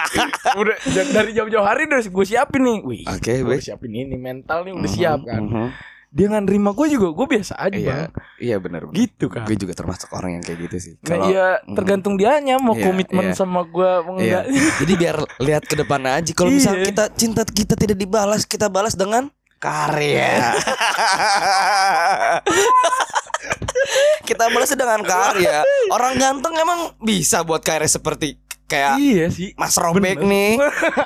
udah 0.62 0.76
da- 0.84 1.12
dari 1.14 1.32
jauh-jauh 1.32 1.62
hari 1.64 1.86
udah 1.86 2.02
gue 2.02 2.26
siapin 2.28 2.62
nih 2.62 2.78
wih 2.82 3.04
Oke, 3.08 3.34
gue 3.40 3.58
siapin 3.60 3.94
ini 3.96 4.16
mental 4.16 4.66
nih 4.66 4.74
udah 4.74 4.84
Mhm, 4.84 4.98
siap 4.98 5.20
kan 5.22 5.42
mhm. 5.44 5.68
Dia 6.12 6.28
nggak 6.28 6.44
nerima 6.44 6.70
gue 6.72 6.88
juga 6.92 7.08
gue 7.10 7.26
biasa 7.26 7.56
aja 7.56 7.72
Iya, 7.74 7.88
bang 7.88 8.12
Iya, 8.36 8.56
benar. 8.60 8.82
gitu 8.92 9.26
kan 9.28 9.48
Gue 9.48 9.56
juga 9.56 9.72
termasuk 9.72 10.12
orang 10.12 10.36
yang 10.36 10.44
kayak 10.44 10.60
gitu 10.68 10.78
sih. 10.78 10.94
Nah, 10.98 11.08
Kalau 11.08 11.26
iya 11.26 11.48
Mhm. 11.64 11.72
tergantung 11.74 12.14
dianya 12.16 12.56
mau 12.58 12.76
Iya, 12.76 12.84
komitmen 12.86 13.26
iya. 13.26 13.34
sama 13.34 13.64
gue 13.64 13.88
Iya. 13.88 14.04
enggak 14.04 14.44
Jadi 14.78 14.94
biar 14.94 15.18
lihat 15.40 15.64
ke 15.64 15.76
depan 15.76 16.02
aja. 16.04 16.32
Kalau 16.34 16.52
misalnya 16.52 16.84
Iya. 16.84 16.90
kita 16.92 17.04
cinta 17.16 17.42
kita 17.44 17.74
tidak 17.76 17.96
dibalas, 17.96 18.44
kita 18.44 18.68
balas 18.68 18.94
dengan 18.94 19.32
karya. 19.62 20.58
kita 24.28 24.50
balas 24.50 24.72
dengan 24.72 25.02
karya. 25.02 25.62
Orang 25.90 26.18
ganteng 26.18 26.54
emang 26.56 26.80
bisa 26.98 27.42
buat 27.42 27.62
karya 27.62 27.86
seperti 27.86 28.38
kayak 28.66 28.96
iya 28.98 29.28
sih. 29.28 29.52
Mas 29.54 29.76
Robek 29.76 30.16
Bener. 30.18 30.32
nih 30.32 30.52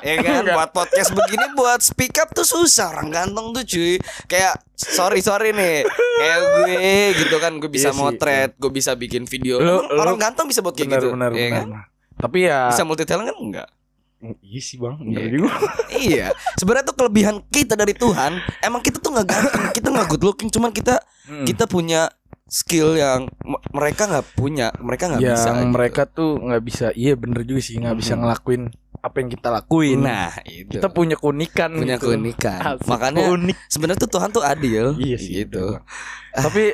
Ya 0.00 0.14
kan? 0.20 0.32
Enggak. 0.40 0.54
Buat 0.54 0.70
podcast 0.70 1.10
begini 1.10 1.50
Buat 1.52 1.82
speak 1.82 2.14
up 2.16 2.30
tuh 2.30 2.46
susah. 2.46 2.94
Orang 2.94 3.10
ganteng 3.10 3.50
tuh 3.50 3.66
cuy 3.66 3.98
Kayak 4.24 4.62
Sorry 4.72 5.18
sorry 5.18 5.50
nih 5.50 5.82
Kayak 6.16 6.38
gue 6.38 6.74
gitu 7.18 7.36
kan. 7.36 7.58
Gue 7.58 7.66
bisa 7.66 7.90
Iya 7.90 7.98
motret 7.98 8.50
Gue 8.54 8.70
bisa 8.70 8.94
bikin 8.94 9.26
video. 9.26 9.58
Lu- 9.58 9.82
Emang 9.82 9.98
Orang 9.98 10.14
lu- 10.14 10.22
ganteng 10.22 10.46
bisa 10.46 10.62
buat 10.62 10.72
kayak 10.72 10.86
benar 10.88 11.00
gitu? 11.00 11.08
benar 11.12 11.30
Iya 11.32 11.46
benar 11.50 11.58
kan? 11.58 11.68
tapi 12.16 12.38
ya 12.48 12.72
Bisa 12.72 12.80
multi 12.80 13.04
talent 13.04 13.26
kan? 13.26 13.36
Enggak 13.36 13.68
iya 14.38 14.60
sih 14.60 14.76
bang 14.76 14.96
benar 14.96 15.20
Iya. 15.20 15.30
juga 15.30 15.50
Iya 16.08 16.26
Sebenarnya 16.54 16.84
tuh 16.84 16.96
kelebihan 16.96 17.36
kita 17.46 17.72
dari 17.72 17.92
Tuhan 17.92 18.32
Emang 18.58 18.80
kita 18.80 18.96
tuh 18.96 19.10
nggak 19.10 19.26
ganteng 19.26 19.64
Kita 19.70 19.88
nggak 19.88 20.06
good 20.08 20.24
looking 20.24 20.48
Cuman 20.48 20.70
kita 20.70 20.98
Hmm. 21.24 21.42
Kita 21.42 21.66
punya 21.66 22.06
skill 22.46 22.94
yang 22.94 23.26
mereka 23.68 24.06
nggak 24.06 24.26
punya 24.32 24.70
mereka 24.78 25.10
nggak 25.10 25.18
yang 25.18 25.34
bisa 25.34 25.50
gitu. 25.50 25.66
mereka 25.68 26.02
tuh 26.06 26.38
nggak 26.38 26.62
bisa 26.62 26.86
iya 26.94 27.12
bener 27.12 27.42
juga 27.42 27.58
sih 27.60 27.74
nggak 27.74 27.96
bisa 27.96 28.14
Mhm. 28.14 28.20
ngelakuin 28.22 28.62
apa 28.96 29.16
yang 29.18 29.28
kita 29.28 29.48
lakuin 29.50 29.98
nah 29.98 30.30
itu 30.46 30.70
kita 30.70 30.86
punya 30.86 31.18
keunikan 31.18 31.74
punya 31.74 31.98
gitu. 31.98 32.06
keunikan 32.06 32.62
Asik, 32.62 32.86
makanya 32.86 33.26
unik 33.28 33.56
sebenarnya 33.66 33.98
tuh 33.98 34.10
Tuhan 34.12 34.30
tuh 34.30 34.44
adil 34.46 34.94
Iya 34.94 35.18
sih, 35.18 35.32
gitu 35.42 35.82
tapi 36.46 36.70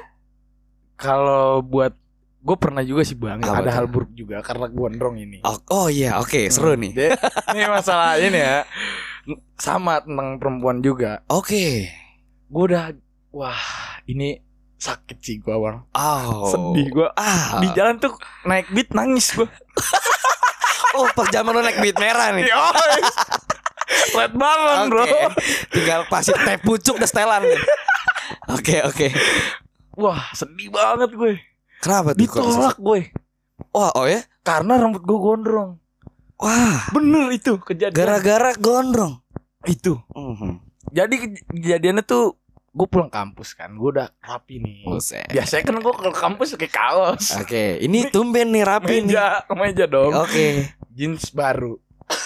kalau 0.95 1.65
buat 1.65 1.97
gue 2.43 2.57
pernah 2.57 2.83
juga 2.83 3.03
sih 3.03 3.15
bang 3.15 3.39
Apa 3.39 3.63
ada 3.63 3.71
hal 3.73 3.87
buruk 3.87 4.11
juga 4.11 4.43
karena 4.43 4.67
gondrong 4.67 5.15
ini 5.15 5.39
Oh, 5.41 5.55
oh 5.71 5.87
iya, 5.87 6.19
oke, 6.19 6.47
seru 6.49 6.75
nih. 6.75 6.91
Ini 7.49 7.63
masalah 7.67 8.19
ini 8.19 8.35
ya 8.35 8.67
sama 9.55 10.03
tentang 10.03 10.37
perempuan 10.37 10.79
juga 10.79 11.23
Oke. 11.27 11.87
gue 12.45 12.63
udah 12.67 12.91
wah 13.31 13.63
ini 14.05 14.43
sakit 14.75 15.17
sih 15.17 15.39
gue 15.39 15.55
bang 15.55 15.79
Oh. 15.93 16.51
sedih 16.51 16.91
gue 16.91 17.09
Ah. 17.15 17.57
di 17.59 17.71
jalan 17.71 17.97
tuh 17.97 18.11
naik 18.43 18.67
beat 18.69 18.91
nangis 18.91 19.31
gue 19.33 19.47
Oh, 20.93 21.07
pas 21.15 21.25
zaman 21.27 21.55
lu 21.55 21.63
naik 21.63 21.79
beat 21.79 21.97
merah 21.97 22.35
nih. 22.35 22.45
Red 24.13 24.35
banget 24.35 24.77
Oke. 24.77 24.89
bro 24.91 25.05
Tinggal 25.71 26.01
pasti 26.07 26.35
teh 26.35 26.59
pucuk 26.59 26.97
dan 26.97 27.07
setelan. 27.07 27.43
Oke, 28.53 28.83
oke. 28.83 29.09
Wah 29.95 30.29
sedih 30.33 30.69
banget 30.69 31.09
gue 31.11 31.33
Kenapa 31.83 32.09
tuh? 32.11 32.21
Ditolak 32.21 32.77
gue 32.79 33.11
Wah, 33.71 33.91
oh 33.93 34.07
ya? 34.07 34.23
karena 34.41 34.75
rambut 34.77 35.01
gue 35.01 35.15
gondrong. 35.15 35.79
Wah, 36.37 36.91
Bener 36.91 37.31
itu 37.31 37.55
kejadian. 37.57 37.95
gara-gara 37.95 38.55
gondrong. 38.57 39.19
itu. 39.63 39.95
Mhm. 40.11 40.59
Jadi 40.91 41.15
kej- 41.17 41.43
kejadiannya 41.49 42.03
tuh 42.03 42.35
gue 42.69 42.87
pulang 42.87 43.07
kampus 43.07 43.53
kan, 43.53 43.71
gue 43.71 43.91
udah 43.93 44.11
rapi 44.19 44.59
nih. 44.59 44.83
Buset. 44.83 45.29
Biasanya 45.29 45.63
kan 45.63 45.77
gue 45.77 45.95
ke 45.95 46.11
kampus 46.11 46.57
pakai 46.57 46.67
kaos, 46.69 47.25
Oke, 47.37 47.79
ini 47.79 48.09
tumben 48.09 48.49
nih 48.49 48.65
rapi 48.65 48.95
nih. 49.01 49.13
meja, 49.13 49.27
meja 49.53 49.87
dong, 49.87 50.11
Oke. 50.17 50.67
jeans 50.89 51.31
baru, 51.31 51.79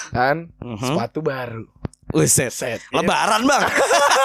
kan, 0.08 0.48
Mhm. 0.56 0.80
sepatu 0.86 1.20
baru, 1.20 1.68
Buset. 2.16 2.49
set, 2.49 2.80
Lebaran, 2.88 3.44
Bang. 3.44 3.61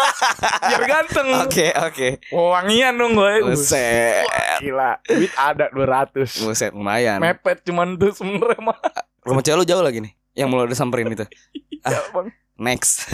biar 0.72 0.84
ganteng. 0.88 1.28
Oke, 1.44 1.76
oke. 1.76 2.08
Wangian 2.32 2.96
dong 2.96 3.20
gue. 3.20 3.44
Buset. 3.44 4.24
Wah, 4.24 4.58
gila, 4.64 4.92
duit 5.12 5.34
ada 5.36 5.68
200 5.76 6.48
Buset, 6.48 6.72
lumayan. 6.72 7.20
Mepet 7.20 7.68
cuman 7.68 8.00
tuh 8.00 8.16
sebenernya 8.16 8.60
mah. 8.64 8.80
Rumah 9.28 9.42
cewek 9.44 9.58
lu 9.60 9.66
jauh 9.68 9.84
lagi 9.84 10.00
nih. 10.00 10.16
Yang 10.32 10.48
mau 10.48 10.64
lu 10.64 10.72
samperin 10.72 11.12
itu. 11.12 11.28
Ya, 11.82 11.98
bang. 12.14 12.30
Next. 12.62 13.10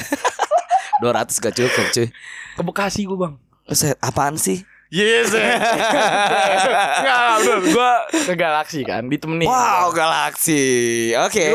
200 1.02 1.40
gak 1.40 1.56
cukup, 1.56 1.86
cuy. 1.96 2.12
Ke 2.60 2.62
Bekasi 2.62 3.08
gue 3.08 3.16
bang. 3.16 3.40
Buset, 3.64 3.96
apaan 4.04 4.36
sih? 4.36 4.62
Yes. 4.92 5.32
Enggak, 5.36 7.24
bener. 7.44 7.60
Gue 7.64 7.92
ke 8.24 8.34
Galaksi 8.36 8.84
kan, 8.84 9.08
ditemenin. 9.08 9.48
Wow, 9.48 9.92
galaksi. 9.96 11.12
Oke. 11.16 11.52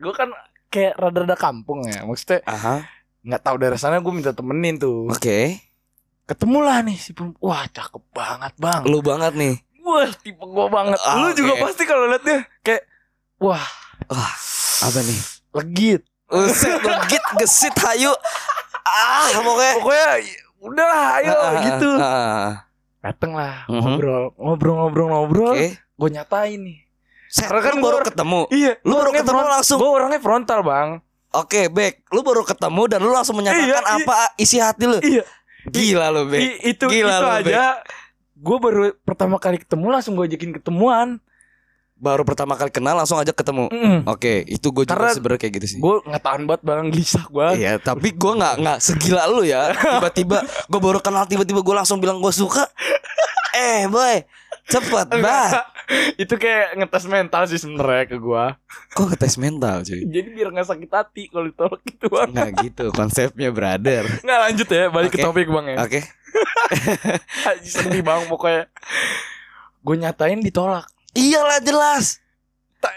Gue 0.00 0.12
kan 0.16 0.28
kayak 0.74 0.98
rada-rada 0.98 1.38
kampung 1.38 1.86
ya. 1.86 2.02
Maksudnya 2.02 2.42
Aha. 2.44 2.82
nggak 3.22 3.40
tahu 3.40 3.56
dari 3.56 3.78
sana 3.78 4.02
gue 4.02 4.10
minta 4.10 4.34
temenin 4.34 4.74
tuh. 4.74 5.06
Oke. 5.06 5.62
Ketemu 6.24 6.58
lah 6.58 6.82
nih 6.82 6.98
si 6.98 7.14
perempuan. 7.14 7.38
Wah, 7.38 7.64
cakep 7.68 8.02
banget 8.10 8.52
bang. 8.58 8.82
Lu 8.82 8.98
banget 8.98 9.32
nih. 9.32 9.54
Wah, 9.80 10.10
tipe 10.10 10.40
gue 10.40 10.66
banget. 10.66 10.98
Ah, 10.98 11.20
Lu 11.20 11.30
oke. 11.30 11.36
juga 11.36 11.52
pasti 11.60 11.82
kalau 11.84 12.08
liat 12.08 12.24
dia 12.24 12.38
kayak 12.60 12.82
wah, 13.38 13.62
Apa 14.80 14.98
nih? 14.98 15.20
legit. 15.54 16.02
Buset, 16.24 16.80
legit 16.80 17.24
gesit 17.38 17.76
hayu. 17.78 18.10
Ah, 18.82 19.30
pokoknya. 19.36 19.72
Pokoknya 19.78 20.08
udahlah, 20.58 21.02
ayo 21.20 21.30
Ah, 21.30 21.44
ah, 21.44 21.52
gitu. 21.62 21.90
ah, 21.94 22.08
ah. 22.08 22.52
Dateng 23.00 23.36
lah, 23.36 23.68
Mhm. 23.68 23.76
ngobrol, 23.76 24.24
ngobrol, 24.34 24.74
ngobrol, 24.80 25.08
ngobrol. 25.08 25.52
Oke. 25.54 25.76
Gue 25.76 26.08
nyatain 26.10 26.58
nih. 26.58 26.78
Set, 27.34 27.50
kan 27.50 27.74
lu 27.74 27.82
baru 27.82 27.98
ketemu. 28.00 28.40
Iya, 28.46 28.72
Lu 28.86 28.94
baru 28.94 29.10
ketemu 29.10 29.42
langsung. 29.42 29.78
Gue 29.82 29.90
orangnya 29.90 30.22
frontal 30.22 30.62
bang. 30.62 30.88
Oke, 31.34 31.66
Bek. 31.66 32.06
Lu 32.14 32.22
baru 32.22 32.46
ketemu 32.46 32.82
dan 32.86 33.02
lu 33.02 33.10
langsung 33.10 33.34
menyatakan 33.34 33.66
Iya, 33.66 33.82
iya. 33.82 33.96
apa 33.98 34.14
isi 34.38 34.62
hati 34.62 34.86
lu. 34.86 35.02
Iya. 35.02 35.26
Gila 35.66 36.14
lu, 36.14 36.30
Bek. 36.30 36.38
I- 36.38 36.58
itu 36.70 36.84
Gila 36.86 37.10
itu 37.10 37.24
lu, 37.26 37.30
aja. 37.50 37.82
Gue 38.34 38.58
baru 38.62 38.94
pertama 39.02 39.42
kali 39.42 39.58
ketemu 39.58 39.86
langsung 39.90 40.14
gue 40.14 40.24
ajakin 40.24 40.54
ketemuan. 40.54 41.18
Baru 41.94 42.22
pertama 42.22 42.54
kali 42.54 42.70
kenal 42.70 42.94
langsung 42.94 43.16
aja 43.16 43.30
ketemu. 43.30 43.66
Oke, 44.04 44.46
itu 44.46 44.70
gue 44.70 44.84
juga 44.84 44.94
Karena 44.94 45.10
sebenarnya 45.10 45.40
kayak 45.40 45.54
gitu 45.56 45.66
sih. 45.66 45.78
Gue 45.80 46.02
nggak 46.02 46.22
tahan 46.22 46.42
banget 46.44 46.62
bang, 46.62 46.86
gelisah 46.86 47.24
gue. 47.24 47.46
Iya, 47.56 47.72
tapi 47.80 48.12
gue 48.12 48.32
nggak 48.34 48.54
nggak 48.60 48.78
segila 48.78 49.26
lu 49.26 49.42
ya. 49.42 49.74
Tiba-tiba 49.98 50.38
gue 50.44 50.80
baru 50.80 50.98
kenal, 51.00 51.26
tiba-tiba 51.26 51.64
gue 51.64 51.74
langsung 51.74 51.98
bilang 51.98 52.18
gue 52.18 52.30
suka. 52.30 52.66
Eh, 53.54 53.86
boy, 53.86 54.22
cepet 54.64 55.06
banget. 55.14 55.64
itu 56.16 56.34
kayak 56.34 56.76
ngetes 56.76 57.04
mental 57.04 57.42
sih 57.44 57.60
sebenarnya 57.60 58.04
ke 58.06 58.16
gue. 58.16 58.44
Kok 58.92 59.04
ngetes 59.10 59.36
mental 59.36 59.82
cuy? 59.82 60.00
Jadi 60.02 60.28
biar 60.30 60.48
nggak 60.50 60.66
sakit 60.66 60.90
hati 60.90 61.22
kalau 61.28 61.46
ditolak 61.46 61.80
gitu. 61.84 62.06
Nggak 62.08 62.50
gitu 62.62 62.84
konsepnya, 62.90 63.48
brother. 63.48 64.04
Nggak 64.20 64.40
lanjut 64.40 64.68
ya, 64.68 64.84
balik 64.88 65.10
ke 65.12 65.18
Oke. 65.18 65.24
topik 65.24 65.48
bang 65.48 65.66
ya. 65.70 65.76
Oke. 65.80 66.00
Haji 67.46 67.68
sedih 67.68 68.02
bang 68.02 68.24
pokoknya. 68.26 68.64
Gue 69.80 69.96
nyatain 69.96 70.40
ditolak. 70.40 70.88
Iyalah 71.12 71.60
jelas. 71.60 72.18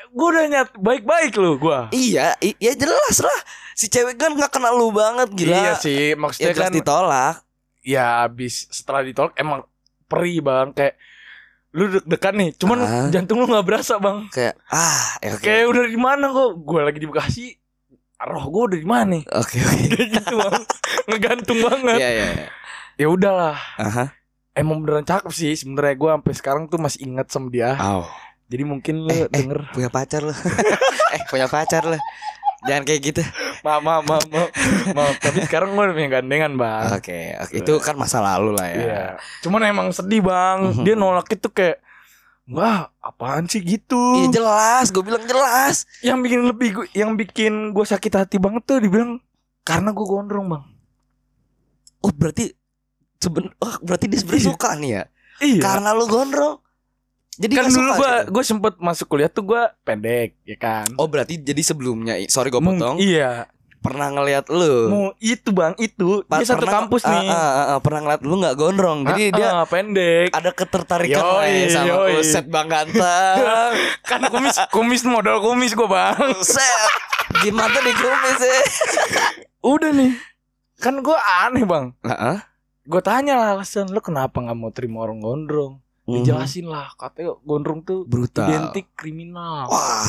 Gue 0.10 0.28
udah 0.34 0.46
nyat 0.48 0.70
baik-baik 0.76 1.32
loh 1.36 1.56
gue. 1.56 1.80
Iya, 1.94 2.36
ya 2.40 2.74
jelas 2.74 3.20
lah. 3.20 3.40
Si 3.72 3.88
cewek 3.88 4.16
kan 4.16 4.34
nggak 4.34 4.50
kenal 4.50 4.74
lu 4.74 4.90
banget 4.90 5.32
gila. 5.32 5.54
Iya 5.54 5.74
sih, 5.78 6.12
Ya 6.12 6.18
maksudnya 6.18 6.52
jelas 6.52 6.64
kan 6.64 6.72
ditolak. 6.74 7.36
ya 7.82 8.06
habis 8.20 8.68
setelah 8.68 9.00
ditolak 9.00 9.32
emang 9.36 9.64
perih 10.06 10.40
bang 10.40 10.72
kayak 10.72 11.00
lu 11.78 11.94
deg-degan 11.94 12.34
nih, 12.34 12.50
cuman 12.58 12.78
Ah. 12.82 13.08
jantung 13.14 13.38
lu 13.38 13.46
nggak 13.46 13.62
berasa 13.64 14.02
bang. 14.02 14.26
Kayak 14.34 14.58
ah, 14.68 15.22
ya 15.22 15.38
oke. 15.38 15.46
Kayak 15.46 15.66
udah 15.70 15.84
di 15.86 16.00
mana 16.00 16.26
kok? 16.28 16.50
Gue 16.58 16.82
lagi 16.82 16.98
di 16.98 17.06
Bekasi. 17.06 17.46
Roh 18.18 18.46
gue 18.50 18.64
udah 18.66 18.80
di 18.82 18.90
mana 18.90 19.06
nih? 19.14 19.24
Oke, 19.30 19.62
oke. 19.62 19.78
Kayak 19.94 20.10
gitu 20.12 20.34
bang, 20.34 20.56
ngegantung 21.06 21.60
banget. 21.62 21.98
Iya, 22.02 22.10
iya. 22.10 22.26
Ya 22.98 23.08
udahlah, 23.08 23.54
Aha. 23.78 24.10
emang 24.52 24.82
beneran 24.82 25.06
cakep 25.06 25.30
sih. 25.30 25.54
Sebenarnya 25.54 25.94
gue 25.94 26.10
sampai 26.12 26.34
sekarang 26.34 26.64
tuh 26.66 26.82
masih 26.82 27.06
ingat 27.06 27.30
sama 27.30 27.48
dia. 27.48 27.78
Au. 27.78 28.10
Jadi 28.48 28.64
mungkin 28.64 29.06
lu 29.06 29.14
Eh, 29.14 29.22
eh. 29.22 29.30
denger. 29.30 29.70
Punya 29.70 29.94
pacar 29.94 30.26
lu. 30.26 30.34
eh, 31.14 31.22
punya 31.30 31.46
pacar 31.46 31.86
lu. 31.86 32.00
Jangan 32.66 32.84
kayak 32.84 33.02
gitu. 33.06 33.22
Maaf, 33.68 33.82
maaf, 33.82 34.04
maaf, 34.06 34.26
maaf. 34.26 34.50
Maaf, 34.90 35.16
Tapi 35.20 35.44
sekarang 35.44 35.70
gue 35.70 35.84
udah 35.84 35.92
punya 35.94 36.10
gandengan 36.14 36.52
bang. 36.56 36.88
Oke, 36.94 37.20
oke. 37.38 37.54
Itu 37.54 37.74
kan 37.78 37.94
masa 37.94 38.20
lalu 38.20 38.56
lah 38.56 38.64
ya. 38.66 38.78
Iya. 38.78 39.04
Cuman 39.44 39.60
emang 39.62 39.88
sedih 39.92 40.24
bang. 40.24 40.72
Mhm. 40.72 40.84
Dia 40.84 40.96
nolak 40.96 41.28
itu 41.28 41.50
kayak, 41.50 41.84
wah 42.48 42.88
apaan 42.98 43.44
sih 43.46 43.60
gitu? 43.60 44.00
Iya 44.18 44.32
jelas, 44.34 44.88
gue 44.88 45.04
bilang 45.04 45.20
jelas. 45.22 45.84
yang 46.00 46.18
bikin 46.18 46.48
lebih 46.48 46.70
gu- 46.74 46.92
yang 46.94 47.12
bikin 47.14 47.70
gue 47.70 47.84
sakit 47.84 48.14
hati 48.16 48.38
banget 48.38 48.64
tuh 48.64 48.80
dibilang 48.80 49.20
karena 49.62 49.92
gue 49.92 50.06
gondrong 50.06 50.48
bang. 50.48 50.64
Oh 52.00 52.10
berarti 52.10 52.56
seben 53.18 53.52
oh, 53.54 53.76
berarti 53.82 54.06
dia 54.06 54.22
sebenarnya 54.22 54.40
Iya. 54.42 54.50
suka 54.50 54.70
nih 54.74 54.92
ya. 54.94 55.04
Iya. 55.40 55.62
Karena 55.62 55.90
lu 55.92 56.06
gondrong. 56.06 56.58
Jadi 57.36 57.54
kan 57.54 57.68
dulu 57.68 57.76
suka 57.76 57.94
gue 57.94 58.10
gitu? 58.16 58.30
gue 58.32 58.44
sempet 58.48 58.74
masuk 58.80 59.06
kuliah 59.08 59.28
tuh 59.28 59.44
gue 59.44 59.62
pendek 59.84 60.40
ya 60.42 60.56
kan. 60.56 60.88
Oh 60.96 61.06
berarti 61.06 61.38
jadi 61.38 61.62
sebelumnya 61.62 62.16
sorry 62.28 62.48
gue 62.48 62.58
Mung- 62.58 62.80
potong 62.80 62.98
Iya. 62.98 63.46
Pernah 63.88 64.08
ngelihat 64.10 64.46
lu. 64.48 64.75
Mau 64.88 65.06
itu 65.17 65.50
bang 65.50 65.72
itu 65.77 66.22
Pa- 66.22 66.38
dia 66.38 66.46
satu 66.46 66.62
pernah- 66.62 66.75
kampus 66.84 67.01
ah, 67.01 67.12
nih. 67.13 67.27
ah, 67.27 67.34
ah, 67.34 67.65
ah, 67.70 67.79
pernah 67.79 68.00
ngeliat 68.03 68.22
lu 68.22 68.36
nggak 68.38 68.56
gondrong. 68.56 69.00
Jadi 69.06 69.24
Ah, 69.24 69.32
dia 69.34 69.48
ah, 69.50 69.63
pendek. 69.63 70.27
ada 70.29 70.51
ketertarikan 70.51 71.24
Yoi, 71.24 71.48
ya 71.48 71.67
sama 71.74 71.88
yoi. 71.88 72.12
Uset 72.20 72.46
Bang 72.46 72.67
Ganteng. 72.67 73.72
kan 74.10 74.22
kumis 74.27 74.58
kumis 74.70 75.01
modal 75.01 75.39
kumis 75.39 75.72
gue 75.72 75.88
bang. 75.88 76.20
Uset. 76.34 76.91
Gimana 77.39 77.77
di 77.77 77.94
kumis 77.94 78.38
ya? 78.38 78.60
Udah 79.72 79.89
nih. 79.89 80.12
Kan 80.77 81.00
gue 81.00 81.17
aneh 81.41 81.63
bang. 81.63 81.96
Heeh. 82.01 82.38
Gue 82.84 83.01
tanya 83.01 83.36
lah 83.36 83.48
alasan 83.53 83.88
lu 83.88 84.00
kenapa 84.00 84.38
nggak 84.38 84.53
mau 84.53 84.70
terima 84.70 85.01
orang 85.01 85.20
gondrong. 85.20 85.79
Dijelasin 86.08 86.66
lah 86.66 86.88
katanya 86.96 87.36
gondrong 87.42 87.84
tuh. 87.84 88.02
Brutal. 88.04 88.48
identik 88.48 88.88
kriminal. 88.94 89.68
Wah, 89.68 90.08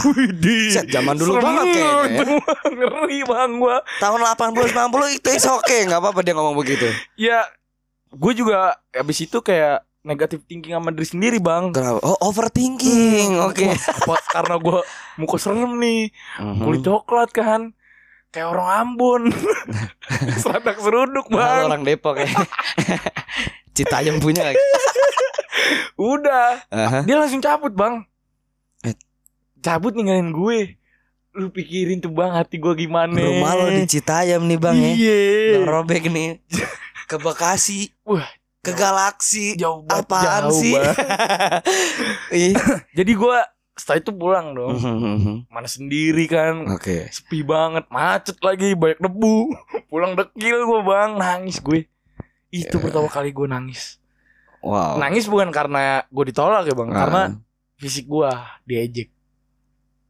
set 0.68 0.86
zaman 0.86 1.14
dulu 1.14 1.34
Serem 1.34 1.42
banget 1.44 1.66
kayaknya. 1.68 2.22
ya. 2.22 2.70
Ngeri 2.78 3.18
bang 3.24 3.50
gua. 3.56 3.76
Tahun 3.98 4.20
80 4.22 4.78
90 4.78 5.18
itu 5.18 5.28
is 5.28 5.44
oke, 5.44 5.76
nggak 5.84 5.98
apa-apa 5.98 6.20
dia 6.22 6.32
ngomong 6.32 6.54
begitu. 6.54 6.86
Ya, 7.14 7.42
gue 8.08 8.32
juga 8.32 8.78
habis 8.88 9.18
itu 9.18 9.38
kayak 9.38 9.82
negatif 10.00 10.40
thinking 10.44 10.72
sama 10.72 10.88
diri 10.88 11.04
sendiri 11.04 11.38
bang. 11.38 11.68
Kenapa? 11.68 11.98
Oh, 12.00 12.14
overthinking. 12.22 13.34
Oke. 13.42 13.66
Wah, 13.66 13.74
apa 13.74 14.14
karena 14.38 14.54
gue 14.56 14.78
muka 15.16 15.36
serem 15.36 15.72
nih, 15.76 16.14
Mhm. 16.38 16.62
kulit 16.62 16.82
coklat 16.82 17.30
kan, 17.30 17.74
kayak 18.30 18.48
orang 18.48 18.68
Ambon, 18.86 19.22
seradak 20.40 20.78
seruduk 20.78 21.26
bang. 21.26 21.66
orang 21.66 21.82
Depok 21.82 22.16
ya. 22.16 22.30
Citayam 23.72 24.18
punya 24.18 24.42
lagi. 24.44 24.58
Udah, 25.94 26.62
Aha. 26.68 27.02
dia 27.02 27.14
langsung 27.14 27.38
cabut 27.38 27.70
bang. 27.70 28.06
Eh. 28.80 28.94
Cabut 29.58 29.90
ninggalin 29.90 30.30
gue. 30.30 30.78
Lu 31.32 31.48
pikirin 31.48 31.98
tuh 31.98 32.10
bang 32.10 32.32
hati 32.32 32.56
gue 32.56 32.74
gimana? 32.76 33.14
Rumah 33.14 33.52
lo 33.54 33.66
di 33.68 33.84
Citayam 33.84 34.42
nih 34.42 34.56
bang 34.56 34.74
ya. 34.74 34.90
Iya. 34.90 35.18
Robek 35.62 36.06
nih. 36.06 36.38
Ke 37.04 37.16
Bekasi. 37.16 37.94
Wah, 38.02 38.26
Ke 38.58 38.72
Galaksi. 38.72 39.54
jauh 39.54 39.82
banget. 39.82 40.04
Apaan 40.04 40.42
jauh, 40.46 40.56
sih? 40.56 40.74
Jadi 42.94 43.12
gue 43.12 43.38
setelah 43.74 43.98
itu 43.98 44.10
pulang 44.10 44.46
dong. 44.52 44.74
Mhm. 44.74 45.34
Mana 45.46 45.66
sendiri 45.66 46.26
kan. 46.26 46.66
Oke. 46.68 47.06
Sepi 47.08 47.42
banget, 47.42 47.86
macet 47.88 48.38
lagi, 48.40 48.74
banyak 48.74 48.98
debu. 48.98 49.54
Pulang 49.90 50.12
dekil 50.14 50.58
gue 50.60 50.80
bang, 50.82 51.14
nangis 51.14 51.58
gue. 51.58 51.86
Itu 52.50 52.76
Ya. 52.76 52.82
pertama 52.82 53.06
kali 53.06 53.30
gue 53.30 53.46
nangis. 53.46 53.97
Wow. 54.60 54.98
Nangis 54.98 55.24
bukan 55.24 55.48
karena 55.48 56.02
gue 56.04 56.24
ditolak 56.26 56.64
ya 56.64 56.74
bang, 56.74 56.90
Ah. 56.90 56.96
karena 56.96 57.22
fisik 57.74 58.04
gue 58.04 58.30
diejek. 58.64 59.08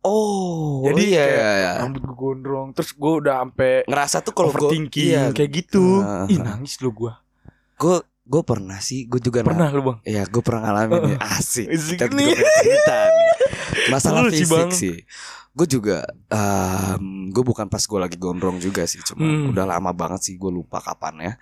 Oh, 0.01 0.87
Jadi 0.87 1.03
iya, 1.11 1.21
kayak 1.21 1.35
iya, 1.35 1.51
iya. 1.53 1.73
Rambut 1.83 2.03
gue 2.03 2.17
gondrong, 2.17 2.69
terus 2.71 2.91
gue 2.93 3.13
udah 3.19 3.43
sampai 3.43 3.73
ngerasa 3.85 4.17
tuh 4.21 4.33
kalau 4.33 4.49
overthinking 4.49 5.11
iya, 5.11 5.23
kayak 5.31 5.51
gitu. 5.53 6.01
Ah. 6.01 6.25
Ih 6.27 6.39
nangis 6.39 6.79
lu 6.79 6.93
gue. 6.93 7.13
gue 7.77 7.97
gue 8.25 8.43
pernah 8.43 8.77
sih, 8.79 9.05
gue 9.05 9.19
juga 9.19 9.41
na- 9.41 9.49
Pernah 9.49 9.69
lu 9.71 9.83
bang? 9.83 9.99
Iya, 10.03 10.23
gue 10.25 10.43
pernah 10.43 10.61
ngalamin 10.65 11.01
nih. 11.13 11.19
Asik. 11.37 11.67
Asik 11.67 11.97
Kita 11.97 12.07
nih. 12.11 12.27
juga 12.31 12.49
cerita 12.57 12.97
nih. 13.07 13.29
Masalah 13.93 14.21
sih, 14.27 14.33
fisik 14.39 14.53
Bang. 14.55 14.71
sih. 14.71 14.97
Gue 15.51 15.67
juga, 15.67 16.07
gue 17.29 17.43
bukan 17.43 17.67
pas 17.67 17.81
gue 17.81 17.99
lagi 17.99 18.15
gondrong 18.15 18.59
juga 18.59 18.85
sih, 18.85 19.03
cuma 19.03 19.21
Hmm. 19.21 19.51
udah 19.51 19.65
lama 19.67 19.91
banget 19.91 20.21
sih, 20.23 20.35
gue 20.35 20.49
lupa 20.49 20.79
kapan 20.79 21.15
ya. 21.21 21.33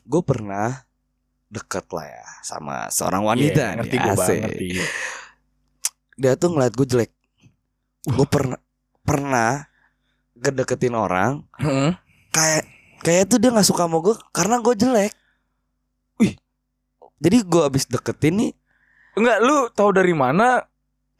gue 0.00 0.22
pernah 0.24 0.88
deket 1.54 1.86
lah 1.88 2.04
ya 2.04 2.24
sama 2.40 2.74
seorang 2.88 3.22
wanita 3.22 3.54
Iya, 3.56 3.68
nih, 3.70 3.76
ngerti 3.78 3.96
gue 3.96 4.04
bang, 4.08 4.18
asik. 4.20 4.38
ngerti. 4.42 4.66
dia 6.14 6.32
tuh 6.34 6.48
ngeliat 6.50 6.72
gue 6.72 6.86
jelek. 6.86 7.12
Gue 8.04 8.26
pernah 8.26 8.58
pernah 9.00 9.52
kedeketin 10.34 10.92
orang 10.92 11.46
Heeh. 11.56 11.94
kayak 12.28 12.64
kayak 13.00 13.24
tuh 13.26 13.38
dia 13.38 13.48
nggak 13.48 13.64
suka 13.64 13.86
sama 13.86 13.98
gue 13.98 14.14
karena 14.30 14.56
gue 14.58 14.74
jelek. 14.74 15.12
Wih. 16.16 16.34
Jadi 17.18 17.36
gue 17.40 17.62
abis 17.62 17.86
deketin 17.86 18.34
nih. 18.36 18.52
Enggak, 19.14 19.38
lu 19.40 19.70
tahu 19.70 19.90
dari 19.90 20.10
mana 20.10 20.66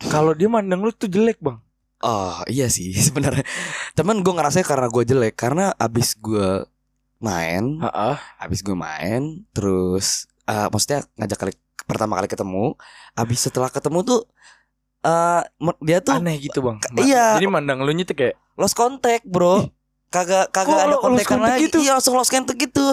kalau 0.04 0.34
dia 0.34 0.50
mandang 0.50 0.82
lu 0.82 0.90
tuh 0.90 1.06
jelek, 1.06 1.38
Bang? 1.38 1.62
Oh 2.00 2.42
iya 2.46 2.66
sih 2.66 2.90
sebenarnya. 3.06 3.46
Temen 3.94 4.20
gue 4.20 4.30
ngerasa 4.30 4.60
karena 4.60 4.86
gue 4.86 5.04
jelek 5.04 5.34
karena 5.34 5.72
abis 5.74 6.14
gue 6.14 6.66
main, 7.24 7.80
Heeh. 7.80 8.14
abis 8.38 8.60
gue 8.60 8.76
main, 8.76 9.22
terus 9.50 10.28
eh 10.44 10.68
maksudnya 10.68 11.08
ngajak 11.14 11.38
kali 11.38 11.52
pertama 11.82 12.14
kali 12.14 12.28
ketemu, 12.28 12.76
abis 13.14 13.38
setelah 13.42 13.68
ketemu 13.68 13.98
tuh 14.02 14.20
me- 15.58 15.80
dia 15.80 15.98
tuh 15.98 16.14
Aneh 16.14 16.36
gitu, 16.38 16.60
Bang. 16.60 16.80
Ma- 16.90 17.00
iya. 17.00 17.36
Jadi 17.36 17.46
mandang 17.46 17.80
lu 17.80 17.90
nya 17.90 18.04
tuh 18.04 18.14
kayak 18.14 18.34
lost 18.54 18.72
contact 18.72 19.24
bro 19.24 19.68
kagak 20.08 20.46
kagak 20.48 20.70
Kok 20.70 20.78
ada 20.80 20.96
kontekan 20.96 21.26
contact 21.34 21.50
lagi 21.50 21.64
gitu? 21.66 21.78
iya 21.80 21.92
langsung 21.92 22.14
lost 22.14 22.30
contact 22.30 22.54
gitu 22.56 22.86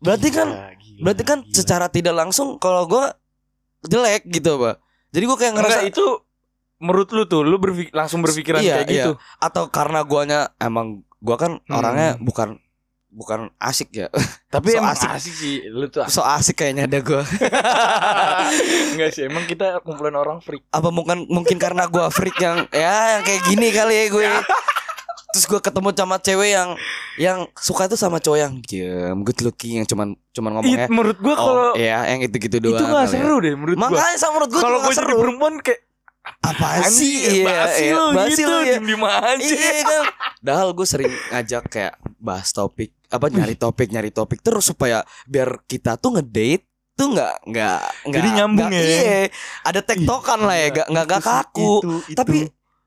berarti 0.00 0.28
kan 0.30 0.48
Gila, 0.48 0.70
gila, 0.72 1.00
berarti 1.04 1.22
kan 1.22 1.38
gila. 1.42 1.52
secara 1.52 1.86
tidak 1.86 2.14
langsung 2.16 2.56
kalau 2.56 2.88
gue 2.88 3.04
jelek 3.84 4.24
gitu 4.26 4.56
pak 4.56 4.80
jadi 5.10 5.24
gue 5.24 5.36
kayak 5.36 5.52
ngerasa 5.52 5.78
Enggak, 5.78 5.92
itu 5.92 6.04
menurut 6.78 7.08
lu 7.10 7.22
tuh 7.24 7.42
lu 7.42 7.58
berpik- 7.58 7.92
langsung 7.92 8.24
berpikiran 8.24 8.58
Iya, 8.58 8.80
kayak 8.80 8.88
iya. 8.88 8.94
gitu. 9.04 9.12
atau 9.36 9.68
karena 9.68 10.00
guanya 10.02 10.40
emang 10.56 11.02
gua 11.18 11.36
kan 11.36 11.60
Hmm. 11.60 11.74
orangnya 11.74 12.16
bukan 12.16 12.56
bukan 13.08 13.48
asik 13.56 13.88
ya 13.94 14.08
Tapi 14.54 14.72
So 14.72 14.78
emang 14.80 14.92
asik. 14.96 15.08
asik. 15.12 15.34
sih 15.34 15.56
lu 15.68 15.88
tuh. 15.88 16.04
so 16.08 16.20
asik 16.20 16.60
kayaknya 16.60 16.88
ada 16.88 17.00
gue 17.00 17.20
Enggak 18.96 19.10
sih, 19.12 19.28
emang 19.28 19.44
kita 19.44 19.80
kumpulan 19.82 20.14
orang 20.14 20.38
freak. 20.40 20.64
apa 20.68 20.88
mungkin 20.88 21.28
mungkin 21.28 21.56
karena 21.56 21.84
gua 21.86 22.08
freak 22.08 22.36
yang 22.38 22.64
ya 22.70 23.18
yang 23.18 23.22
kayak 23.22 23.42
gini 23.46 23.68
kali 23.70 23.94
ya 23.94 24.04
gue 24.08 24.24
terus 25.28 25.44
gue 25.44 25.60
ketemu 25.60 25.88
sama 25.92 26.16
cewek 26.16 26.50
yang 26.56 26.68
yang 27.20 27.38
suka 27.52 27.84
tuh 27.84 28.00
sama 28.00 28.16
cowok 28.16 28.38
yang 28.40 28.52
diem 28.64 29.18
good 29.20 29.40
looking 29.44 29.76
yang 29.76 29.86
cuman 29.86 30.16
cuman 30.32 30.50
ngomongnya 30.56 30.88
It, 30.88 30.90
menurut 30.90 31.18
gua 31.20 31.34
kalau 31.36 31.66
oh 31.68 31.72
iya 31.76 32.08
yang 32.08 32.24
itu 32.24 32.36
gitu 32.40 32.56
doang 32.58 32.80
itu 32.80 32.84
gak 32.88 33.04
ya. 33.04 33.08
seru 33.12 33.36
deh 33.44 33.52
menurut 33.52 33.76
gua. 33.76 33.92
makanya 33.92 34.16
sama 34.16 34.32
menurut 34.40 34.50
gue 34.56 34.60
Kalau 34.64 34.78
gua 34.80 34.88
jadi 34.88 34.98
seru 35.04 35.16
perempuan 35.20 35.54
kayak 35.60 35.80
apa 36.44 36.68
sih 36.88 37.14
iya 37.40 37.44
basi 37.44 37.84
iya, 37.84 37.92
lu 37.92 38.04
basi 38.12 38.40
gitu, 38.40 38.52
ya 38.52 38.64
diem-diem 38.76 39.04
aja. 39.04 39.36
iya 39.44 39.72
kan 39.84 40.04
Dahal 40.38 40.68
gue 40.72 40.86
sering 40.86 41.12
ngajak 41.28 41.64
kayak 41.68 41.94
bahas 42.16 42.48
topik 42.50 42.90
apa 43.08 43.26
nyari 43.26 43.54
topik 43.54 43.88
nyari 43.88 44.10
topik 44.10 44.38
terus 44.38 44.64
supaya 44.66 45.00
biar 45.24 45.64
kita 45.64 45.96
tuh 45.96 46.14
ngedate 46.14 46.64
tuh 46.92 47.08
nggak 47.10 47.34
nggak 47.46 47.80
nggak 48.04 48.14
Jadi 48.14 48.28
nyambung 48.32 48.68
nggak- 48.68 48.84
ya? 48.84 49.00
iya 49.00 49.20
ada 49.62 49.80
tektokan 49.80 50.40
lah 50.40 50.54
ya 50.54 50.66
nggak 50.68 50.86
nggak 50.88 51.04
nggak 51.06 51.22
kaku 51.22 51.72
itu, 51.78 51.94
itu. 52.04 52.16
tapi 52.16 52.38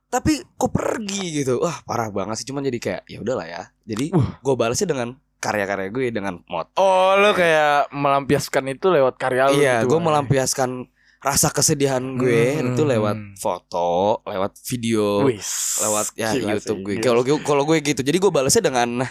tapi 0.07 0.31
kok 0.51 0.69
pergi 0.69 1.23
gitu 1.37 1.57
wah 1.57 1.79
parah 1.81 2.09
banget 2.09 2.35
sih 2.35 2.45
cuman 2.45 2.61
jadi 2.61 2.77
kayak 2.77 3.01
ya 3.05 3.17
udahlah 3.17 3.45
ya 3.45 3.61
jadi 3.81 4.11
Wah. 4.11 4.37
gue 4.37 4.53
balasnya 4.53 4.87
dengan 4.87 5.09
karya-karya 5.37 5.87
gue 5.89 6.05
dengan 6.11 6.37
mod 6.45 6.67
Oh 6.75 7.15
lo 7.15 7.31
kayak 7.31 7.89
melampiaskan 7.89 8.69
itu 8.69 8.87
lewat 8.87 9.15
karya 9.15 9.47
lu 9.47 9.57
iya 9.57 9.79
gitu, 9.79 9.87
gue 9.87 9.97
Bang. 9.97 10.05
melampiaskan 10.05 10.69
rasa 11.17 11.47
kesedihan 11.47 12.01
gue 12.13 12.57
Hmm, 12.57 12.67
itu 12.67 12.81
lewat 12.83 13.17
foto 13.37 14.19
lewat 14.23 14.57
video 14.65 15.23
Wis. 15.23 15.79
lewat 15.79 16.05
ya 16.13 16.29
Gila 16.31 16.49
YouTube 16.51 16.77
sih, 16.77 16.85
gue. 16.91 16.95
Kalau 16.99 17.21
gue 17.21 17.37
kalau 17.39 17.63
gue 17.63 17.77
gitu. 17.79 18.01
Jadi 18.01 18.17
gue 18.17 18.29
balasnya 18.29 18.63
dengan 18.63 19.05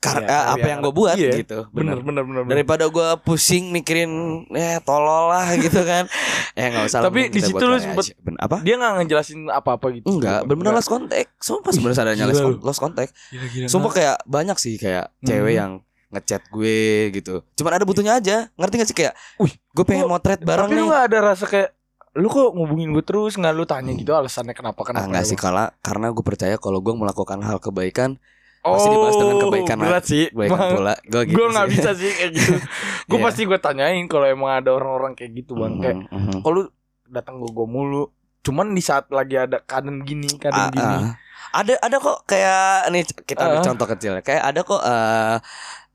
kar- 0.00 0.18
Iya, 0.18 0.26
eh, 0.26 0.32
apa 0.32 0.56
karya- 0.56 0.66
yang 0.66 0.80
gue 0.80 0.94
buat 0.94 1.14
iya. 1.14 1.32
gitu. 1.36 1.58
bener 1.70 1.94
Bener. 1.94 1.96
bener 2.00 2.22
bener. 2.22 2.42
bener. 2.42 2.52
Daripada 2.56 2.84
gue 2.86 3.08
pusing 3.20 3.68
mikirin 3.68 4.10
ya 4.48 4.80
tolol 4.80 5.28
lah 5.28 5.44
gitu 5.60 5.80
kan. 5.82 6.08
ya 6.52 6.66
nggak 6.66 6.84
usah. 6.86 7.00
Tapi 7.00 7.28
di 7.28 7.38
situ 7.38 7.60
lu 7.60 7.76
sempet- 7.76 8.16
apa? 8.36 8.56
Dia 8.60 8.74
nggak 8.74 8.92
ngejelasin 8.98 9.46
apa-apa 9.46 9.86
gitu. 9.92 10.08
Enggak, 10.10 10.42
benar-benar 10.42 10.72
lost 10.74 10.88
contact. 10.88 11.28
Sumpah 11.36 11.70
sebenarnya 11.70 12.02
adanya 12.02 12.24
gila 12.26 12.32
lost, 12.58 12.80
gila, 12.80 13.68
Sumpah 13.68 13.92
kayak 13.92 14.16
banyak 14.24 14.56
sih 14.56 14.74
kayak 14.74 15.12
Hmm. 15.14 15.26
cewek 15.26 15.54
yang 15.54 15.72
ngechat 16.10 16.42
gue 16.48 16.80
gitu. 17.12 17.44
Cuman 17.54 17.72
ada 17.72 17.84
butuhnya 17.84 18.16
aja. 18.16 18.48
Ngerti 18.52 18.74
gak 18.74 18.88
sih 18.88 18.96
kayak, 18.96 19.14
Wih, 19.36 19.52
gue 19.52 19.84
pengen 19.84 20.04
kok- 20.04 20.10
motret 20.10 20.40
bareng 20.40 20.66
Tapi 20.66 20.74
nih. 20.74 20.80
lu 20.80 20.88
gak 20.88 21.04
ada 21.06 21.18
rasa 21.24 21.44
kayak 21.44 21.70
lu 22.12 22.26
kok 22.26 22.50
ngubungin 22.50 22.90
gue 22.90 23.04
terus 23.04 23.38
nggak 23.38 23.54
lu 23.54 23.62
tanya 23.62 23.94
gitu 23.94 24.10
alasannya 24.10 24.50
kenapa 24.50 24.74
Ah, 24.76 24.84
kenapa 24.84 25.06
enggak 25.06 25.24
sih 25.24 25.38
Bang? 25.38 25.46
kala 25.46 25.64
karena 25.78 26.10
gue 26.10 26.24
percaya 26.24 26.56
kalau 26.56 26.80
gue 26.80 26.90
melakukan 26.90 27.38
hal 27.38 27.62
kebaikan 27.62 28.18
pasti 28.62 28.88
dibahas 28.88 29.16
dengan 29.16 29.36
kebaikan 29.38 29.76
lah. 29.76 29.84
berat 29.86 30.04
sih 30.04 30.24
kebaikan 30.28 30.52
Bang. 30.52 30.70
pula. 30.74 30.94
Gue 31.02 31.22
gitu 31.24 31.40
sih. 31.40 31.68
bisa 31.70 31.90
sih 31.92 32.10
kayak 32.10 32.30
gitu 32.32 32.52
gue 33.08 33.16
Iya. 33.16 33.24
pasti 33.24 33.42
gue 33.42 33.58
tanyain 33.58 34.04
kalau 34.04 34.26
emang 34.26 34.50
ada 34.54 34.70
orang-orang 34.70 35.12
kayak 35.12 35.32
gitu 35.34 35.52
bang 35.54 35.74
kayak 35.76 35.96
Mhm, 36.02 36.12
mhm. 36.12 36.38
kalau 36.40 36.68
datang 37.06 37.38
gue 37.38 37.48
gue 37.48 37.66
mulu 37.66 38.12
cuman 38.40 38.70
di 38.70 38.80
saat 38.80 39.08
lagi 39.08 39.34
ada 39.34 39.58
keadaan 39.58 40.00
gini 40.00 40.28
keadaan 40.32 40.68
Ah, 40.68 40.70
gini 40.70 40.96
ah. 41.02 41.12
Ada 41.52 41.74
ada 41.78 41.96
kok 41.98 42.22
kayak 42.24 42.62
nih 42.88 43.02
kita 43.20 43.42
Ah. 43.42 43.58
contoh 43.60 43.86
kecil 43.88 44.14
ya. 44.14 44.22
Kayak 44.22 44.42
ada 44.44 44.60
kok 44.62 44.80
eh 44.80 45.36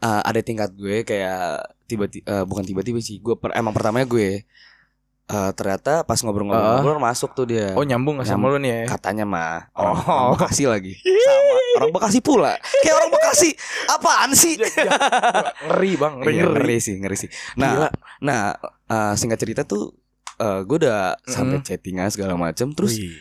eh, 0.02 0.22
ada 0.26 0.40
tingkat 0.42 0.70
gue 0.74 1.02
kayak 1.02 1.40
tiba-tiba 1.86 2.44
bukan 2.44 2.66
tiba-tiba 2.66 3.00
sih. 3.00 3.18
Gue 3.18 3.34
per- 3.34 3.54
emang 3.54 3.72
pertamanya 3.72 4.04
gue 4.04 4.44
eh 5.26 5.52
ternyata 5.52 6.02
pas 6.02 6.18
ngobrol-ngobrol 6.18 6.98
masuk 6.98 7.34
tuh 7.34 7.46
dia. 7.46 7.74
oh 7.74 7.82
nyambung 7.82 8.18
nggak 8.18 8.28
sama 8.28 8.46
lu 8.46 8.58
nih 8.58 8.86
ya 8.86 8.86
Katanya 8.88 9.26
mah 9.26 9.74
orang, 9.74 9.98
Oh. 9.98 10.14
orang 10.30 10.38
Bekasi 10.38 10.64
lagi. 10.66 10.94
Sama 11.02 11.54
orang 11.76 11.92
Bekasi 11.92 12.20
pula. 12.20 12.54
Kayak 12.80 12.96
orang 12.96 13.12
Bekasi. 13.12 13.50
Apaan 13.88 14.30
sih? 14.32 14.54
Ya, 14.56 14.70
ya, 14.70 14.92
ngeri 15.66 15.92
bang 15.96 16.14
ngeri, 16.20 16.30
Iya, 16.32 16.44
ngeri. 16.48 16.78
sih, 16.78 16.96
ngeri 16.96 17.18
sih. 17.18 17.30
Nah, 17.56 17.72
Gila. 17.74 17.90
nah 18.22 18.42
eh, 18.86 19.14
singkat 19.16 19.40
cerita 19.40 19.62
tuh 19.64 19.98
eh, 20.36 20.62
gue 20.62 20.78
udah 20.78 21.18
sampai 21.24 21.58
Mm. 21.58 21.66
chattingan 21.66 22.08
segala 22.08 22.34
macam 22.36 22.70
terus 22.72 22.94
Wih. 22.94 23.18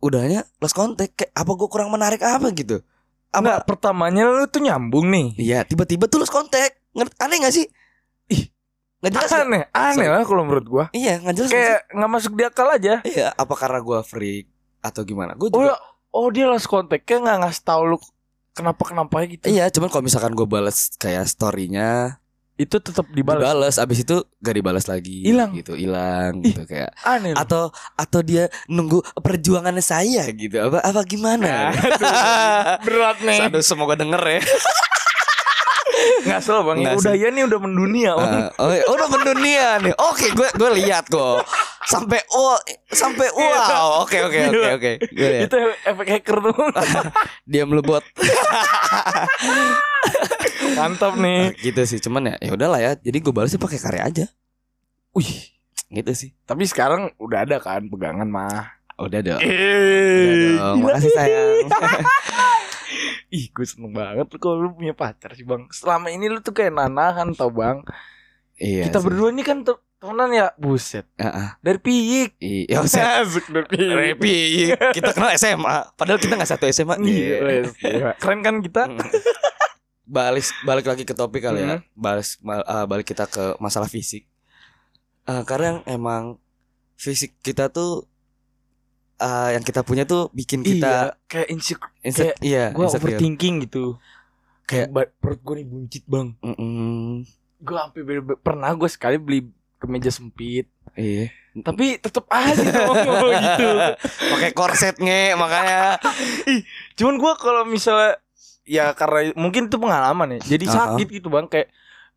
udahnya 0.00 0.44
lost 0.58 0.74
contact 0.74 1.16
kayak 1.16 1.32
apa 1.32 1.50
gue 1.50 1.68
kurang 1.68 1.88
menarik 1.88 2.20
apa 2.20 2.50
gitu 2.50 2.82
Enggak, 3.30 3.64
pertamanya 3.64 4.26
lu 4.26 4.44
tuh 4.44 4.60
nyambung 4.60 5.08
nih 5.08 5.32
iya 5.38 5.58
tiba-tiba 5.62 6.04
tuh 6.04 6.18
lost 6.18 6.28
contact 6.30 6.76
Ngerti- 6.92 7.16
aneh 7.16 7.36
gak 7.38 7.54
sih 7.54 7.64
Ih. 7.64 7.70
Nggak 9.02 9.12
jelas 9.18 9.34
aneh 9.34 9.62
aneh 9.74 10.06
lah 10.06 10.22
kalau 10.22 10.46
menurut 10.46 10.66
gua. 10.70 10.84
Iya 10.94 11.18
nggak 11.18 11.34
jelas. 11.34 11.50
Kayak 11.50 11.80
nggak 11.90 12.10
masuk 12.14 12.32
di 12.38 12.42
akal 12.46 12.68
aja. 12.70 12.94
Iya 13.02 13.34
apa 13.34 13.54
karena 13.58 13.82
gue 13.82 13.98
freak 14.06 14.46
atau 14.78 15.02
gimana? 15.02 15.34
Gue 15.34 15.50
oh 15.50 15.58
juga 15.58 15.74
ya 15.74 15.76
oh 16.14 16.28
dia 16.30 16.46
lost 16.46 16.70
kayak 16.70 17.02
nggak 17.02 17.38
ngasih 17.42 17.62
tahu 17.66 17.82
lu 17.90 17.98
kenapa 18.54 18.82
kenapa 18.86 19.26
gitu. 19.26 19.50
Iya 19.50 19.66
cuman 19.74 19.90
kalau 19.90 20.06
misalkan 20.06 20.38
gue 20.38 20.46
balas 20.46 20.94
kayak 21.02 21.26
storynya 21.26 22.22
itu 22.60 22.78
tetap 22.78 23.08
dibalas 23.10 23.42
dibalas 23.42 23.76
abis 23.80 24.06
itu 24.06 24.16
gak 24.38 24.54
dibalas 24.54 24.86
lagi. 24.86 25.26
Hilang. 25.26 25.50
gitu 25.56 25.74
hilang 25.74 26.38
gitu 26.44 26.62
kayak 26.62 26.94
aneh 27.02 27.34
loh. 27.34 27.42
atau 27.42 27.62
atau 27.98 28.20
dia 28.22 28.46
nunggu 28.70 29.02
perjuangannya 29.18 29.82
saya 29.82 30.22
gitu. 30.30 30.62
Apa 30.62 30.78
apa 30.78 31.00
gimana? 31.02 31.74
Berat 32.86 33.18
nih. 33.24 33.50
Aduh 33.50 33.64
semoga 33.66 33.98
denger 33.98 34.22
ya 34.38 34.40
nggak 36.22 36.40
salah 36.42 36.62
bang 36.66 36.76
Nggak 36.82 36.94
udah 37.02 37.14
ya 37.14 37.28
nih 37.30 37.42
udah 37.46 37.60
mendunia 37.60 38.10
Bang. 38.16 38.32
Eh, 38.32 38.48
oh, 38.58 38.70
oh 38.88 38.94
udah 38.96 39.08
mendunia 39.10 39.66
nih. 39.82 39.94
Oke, 39.98 40.26
gue 40.34 40.48
gue 40.54 40.70
lihat 40.82 41.04
kok. 41.10 41.42
Sampai 41.86 42.22
oh 42.30 42.56
sampai 42.90 43.26
wow. 43.34 44.06
Oke 44.06 44.22
oke 44.22 44.38
oke 44.48 44.54
Gila. 44.54 44.68
oke. 44.78 44.92
Itu 45.46 45.56
efek 45.82 46.06
hacker 46.18 46.36
tuh 46.40 46.54
Dia 47.50 47.62
melebot. 47.66 48.02
mantap 50.78 51.14
nih 51.18 51.52
gitu 51.58 51.82
sih. 51.84 51.98
Cuman 51.98 52.32
ya 52.32 52.34
ya 52.38 52.50
udahlah 52.54 52.80
ya. 52.80 52.92
Jadi 52.98 53.18
gue 53.18 53.32
balasnya 53.34 53.60
pakai 53.60 53.78
karya 53.78 54.02
aja. 54.06 54.26
wih 55.12 55.28
Gitu 55.92 56.08
sih. 56.16 56.30
tapi 56.48 56.64
sekarang 56.64 57.12
udah 57.20 57.44
ada 57.44 57.60
kan 57.60 57.84
pegangan 57.84 58.24
mah 58.24 58.80
Udah 58.96 59.20
dong. 59.20 59.40
Udah 59.40 59.50
eh 59.50 60.56
dong. 60.56 60.76
Makasih 60.84 61.12
sayang. 61.12 61.66
ih 63.32 63.46
gue 63.48 63.64
seneng 63.64 63.90
banget 63.90 64.26
lu 64.26 64.38
kalau 64.38 64.56
lu 64.58 64.70
punya 64.72 64.92
pacar 64.92 65.32
sih 65.32 65.42
bang 65.42 65.64
selama 65.70 66.08
ini 66.08 66.26
lu 66.26 66.38
tuh 66.38 66.52
kayak 66.52 66.70
nanahan 66.70 67.32
tau 67.32 67.48
bang 67.48 67.80
iya. 68.54 68.86
kita 68.86 68.98
sih. 68.98 69.04
berdua 69.04 69.28
ini 69.28 69.40
kan 69.40 69.60
te- 69.60 69.80
temenan 69.96 70.30
ya 70.30 70.46
buset 70.56 71.06
Heeh. 71.14 71.48
dari 71.58 71.78
piyik 71.78 72.30
Iya. 72.36 72.82
Asik 73.22 73.46
dari 73.48 73.66
piyik 73.66 73.94
Repi, 73.94 74.36
kita 74.90 75.10
kenal 75.12 75.30
SMA. 75.32 75.94
Padahal 75.94 76.18
kita 76.18 76.34
nggak 76.34 76.50
satu 76.50 76.66
SMA. 76.66 76.98
Iya, 77.00 77.70
gila. 77.70 78.10
keren 78.18 78.40
kan 78.40 78.58
kita 78.58 78.90
Hmm. 78.90 78.98
balik 80.04 80.42
balik 80.62 80.84
lagi 80.84 81.02
ke 81.02 81.14
topik 81.14 81.40
kali 81.40 81.62
ya 81.62 81.78
Hmm. 81.78 81.86
balik 81.94 82.26
mal- 82.40 82.62
eh, 82.62 82.84
balik 82.84 83.06
kita 83.06 83.24
ke 83.26 83.54
masalah 83.58 83.86
fisik 83.86 84.26
Eh, 85.22 85.42
karena 85.44 85.78
emang 85.86 86.42
fisik 86.96 87.38
kita 87.38 87.70
tuh 87.70 88.10
eh, 89.16 89.54
yang 89.54 89.62
kita 89.62 89.80
punya 89.80 90.02
tuh 90.02 90.26
bikin 90.32 90.60
kita 90.60 91.14
iya 91.14 91.22
kayak 91.24 91.48
insecure 91.48 91.91
inse- 92.02 92.34
kayak 92.34 92.36
iya 92.42 92.64
gue 92.70 92.84
overthinking 92.84 93.64
gitu. 93.64 93.96
Kayak- 94.66 95.14
perut 95.18 95.40
gue 95.40 95.54
nih 95.62 95.66
buncit 95.66 96.04
bang. 96.04 96.28
Mm-mm. 96.38 97.22
gue 97.58 97.76
sampai 97.78 98.02
bener- 98.02 98.38
pernah 98.38 98.74
gue 98.74 98.90
sekali 98.90 99.16
beli 99.16 99.40
kemeja 99.78 100.10
sempit. 100.10 100.66
Iya. 100.94 101.30
Tapi 101.52 101.96
tetep 101.96 102.24
aja 102.26 102.58
ngomong 102.58 103.32
gitu. 103.32 103.68
Pakai 104.34 104.50
korset 104.50 104.96
nge 104.96 105.36
makanya. 105.36 105.98
Cuman 106.94 107.14
gue 107.18 107.32
kalau 107.38 107.62
misalnya 107.62 108.18
ya 108.62 108.94
karena 108.94 109.30
mungkin 109.34 109.66
itu 109.66 109.76
pengalaman 109.76 110.38
ya. 110.38 110.56
Jadi 110.56 110.64
Uh-uh. 110.66 110.76
sakit 110.98 111.06
gitu 111.12 111.28
bang 111.28 111.46
kayak 111.46 111.68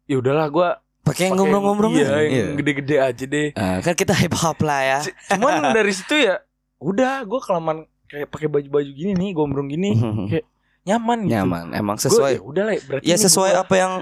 ya 0.05 0.17
udahlah 0.17 0.47
gue 0.47 0.69
pakai 1.05 1.29
yang 1.29 1.37
ngomong-ngomong 1.37 1.93
iya 1.93 2.17
yang 2.25 2.57
gede-gede 2.57 2.95
aja 2.97 3.23
deh. 3.25 3.49
Ah, 3.53 3.77
kan 3.81 3.93
kita 3.93 4.13
hip 4.17 4.33
hop 4.33 4.57
lah 4.61 4.81
ya. 4.81 4.99
Cuman 5.29 5.73
dari 5.73 5.93
situ 5.93 6.17
ya 6.17 6.41
udah 6.81 7.21
gue 7.21 7.39
kelamaan 7.41 7.85
kayak 8.05 8.27
pakai 8.27 8.47
baju-baju 8.47 8.87
gini 8.87 9.11
nih 9.11 9.31
gombrong 9.31 9.67
gini 9.67 9.91
kayak 10.29 10.45
nyaman 10.83 11.19
gitu 11.23 11.33
Nyaman, 11.35 11.65
emang 11.71 11.95
Gua, 11.95 12.03
sesuai. 12.03 12.31
ya 12.31 12.41
udah 12.41 12.63
lah 12.63 12.75
berarti 12.79 13.03
Ya 13.03 13.15
sesuai 13.15 13.51
gua- 13.51 13.61
apa 13.61 13.75
yang 13.75 13.93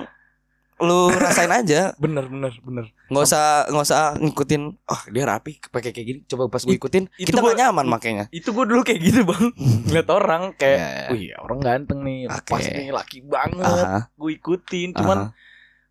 lu 0.76 1.00
rasain 1.24 1.48
aja. 1.48 1.96
bener 1.96 2.28
bener 2.28 2.52
bener 2.60 2.86
nggak 3.06 3.24
usah 3.24 3.46
nggak 3.66 3.86
usah 3.86 4.02
ngikutin 4.18 4.62
oh 4.84 5.02
dia 5.08 5.24
rapi 5.24 5.62
pakai 5.64 5.90
kayak 5.90 6.06
gini 6.06 6.20
coba 6.26 6.50
pas 6.50 6.60
gue 6.60 6.70
It- 6.70 6.82
ikutin 6.82 7.04
itu 7.16 7.30
kita 7.30 7.40
gua- 7.40 7.46
nggak 7.48 7.60
nyaman 7.62 7.86
makanya 7.88 8.26
itu 8.30 8.50
gue 8.50 8.66
dulu 8.66 8.82
kayak 8.82 9.00
gitu 9.00 9.22
bang 9.24 9.46
ngeliat 9.86 10.10
orang 10.10 10.44
kayak 10.54 10.76
Ya, 10.76 10.90
ya. 10.90 11.08
wih 11.10 11.30
orang 11.38 11.60
ganteng 11.62 12.00
nih 12.02 12.28
Oke. 12.28 12.52
pas 12.52 12.66
nih 12.66 12.90
laki 12.90 13.18
banget 13.24 13.64
Aha, 13.64 14.00
gue 14.12 14.32
ikutin 14.34 14.90
cuman 14.92 15.18
aha, 15.22 15.32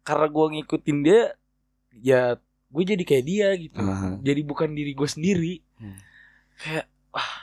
karena 0.03 0.27
gue 0.29 0.47
ngikutin 0.53 0.99
dia 1.01 1.21
ya 1.95 2.23
gue 2.69 2.83
jadi 2.85 3.03
kayak 3.03 3.25
dia 3.25 3.49
gitu 3.55 3.79
aha. 3.79 4.19
jadi 4.19 4.41
bukan 4.43 4.69
diri 4.71 4.93
gue 4.93 5.09
sendiri 5.09 5.55
Hmm. 5.75 5.97
kayak 6.59 6.85
wah 7.09 7.42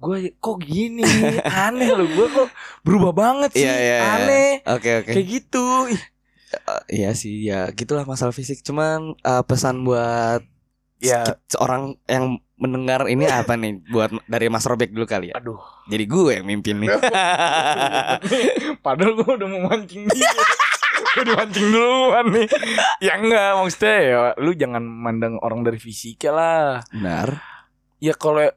gue 0.00 0.32
kok 0.34 0.56
gini? 0.58 1.04
Aneh 1.44 1.92
loh 1.92 2.08
gue 2.08 2.26
kok 2.32 2.48
berubah 2.80 3.12
banget 3.12 3.50
sih. 3.52 3.68
Iya, 3.68 3.76
iya, 3.76 3.96
iya. 4.00 4.10
aneh. 4.16 4.50
Oke 4.64 4.90
oke. 5.04 5.12
Kayak 5.12 5.26
gitu. 5.28 5.64
Eh, 6.50 6.82
iya 6.90 7.10
sih 7.12 7.44
ya 7.44 7.68
gitulah 7.70 8.08
masalah 8.08 8.32
fisik. 8.32 8.64
Cuman 8.64 9.14
eh, 9.14 9.42
pesan 9.44 9.84
buat 9.84 10.40
ya. 10.98 11.22
ki- 11.28 11.38
seorang 11.52 12.00
yang 12.08 12.40
mendengar 12.56 13.08
ini 13.08 13.28
apa 13.28 13.56
nih? 13.56 13.80
Buat 13.88 14.24
dari 14.24 14.48
Mas 14.48 14.64
Robek 14.64 14.92
dulu 14.92 15.04
kali 15.04 15.32
ya. 15.32 15.40
Aduh. 15.40 15.60
Jadi 15.86 16.04
gue 16.08 16.32
yang 16.40 16.46
mimpin 16.48 16.80
nih. 16.80 16.88
Padahal 18.84 19.12
gue 19.16 19.28
udah 19.28 19.48
mau 19.48 19.62
mancing 19.68 20.08
dia. 20.08 20.28
Gue 21.16 21.22
udah 21.28 21.36
mancing 21.44 21.66
duluan 21.68 22.26
nih. 22.32 22.48
Ya 23.00 23.16
enggak 23.16 23.48
maksudnya 23.56 23.96
ya 24.00 24.18
lu 24.40 24.52
jangan 24.52 24.80
mandang 24.84 25.36
orang 25.40 25.60
dari 25.60 25.76
fisiknya 25.76 26.32
lah. 26.32 26.68
Benar. 26.92 27.28
Ya 28.00 28.16
kalau 28.16 28.48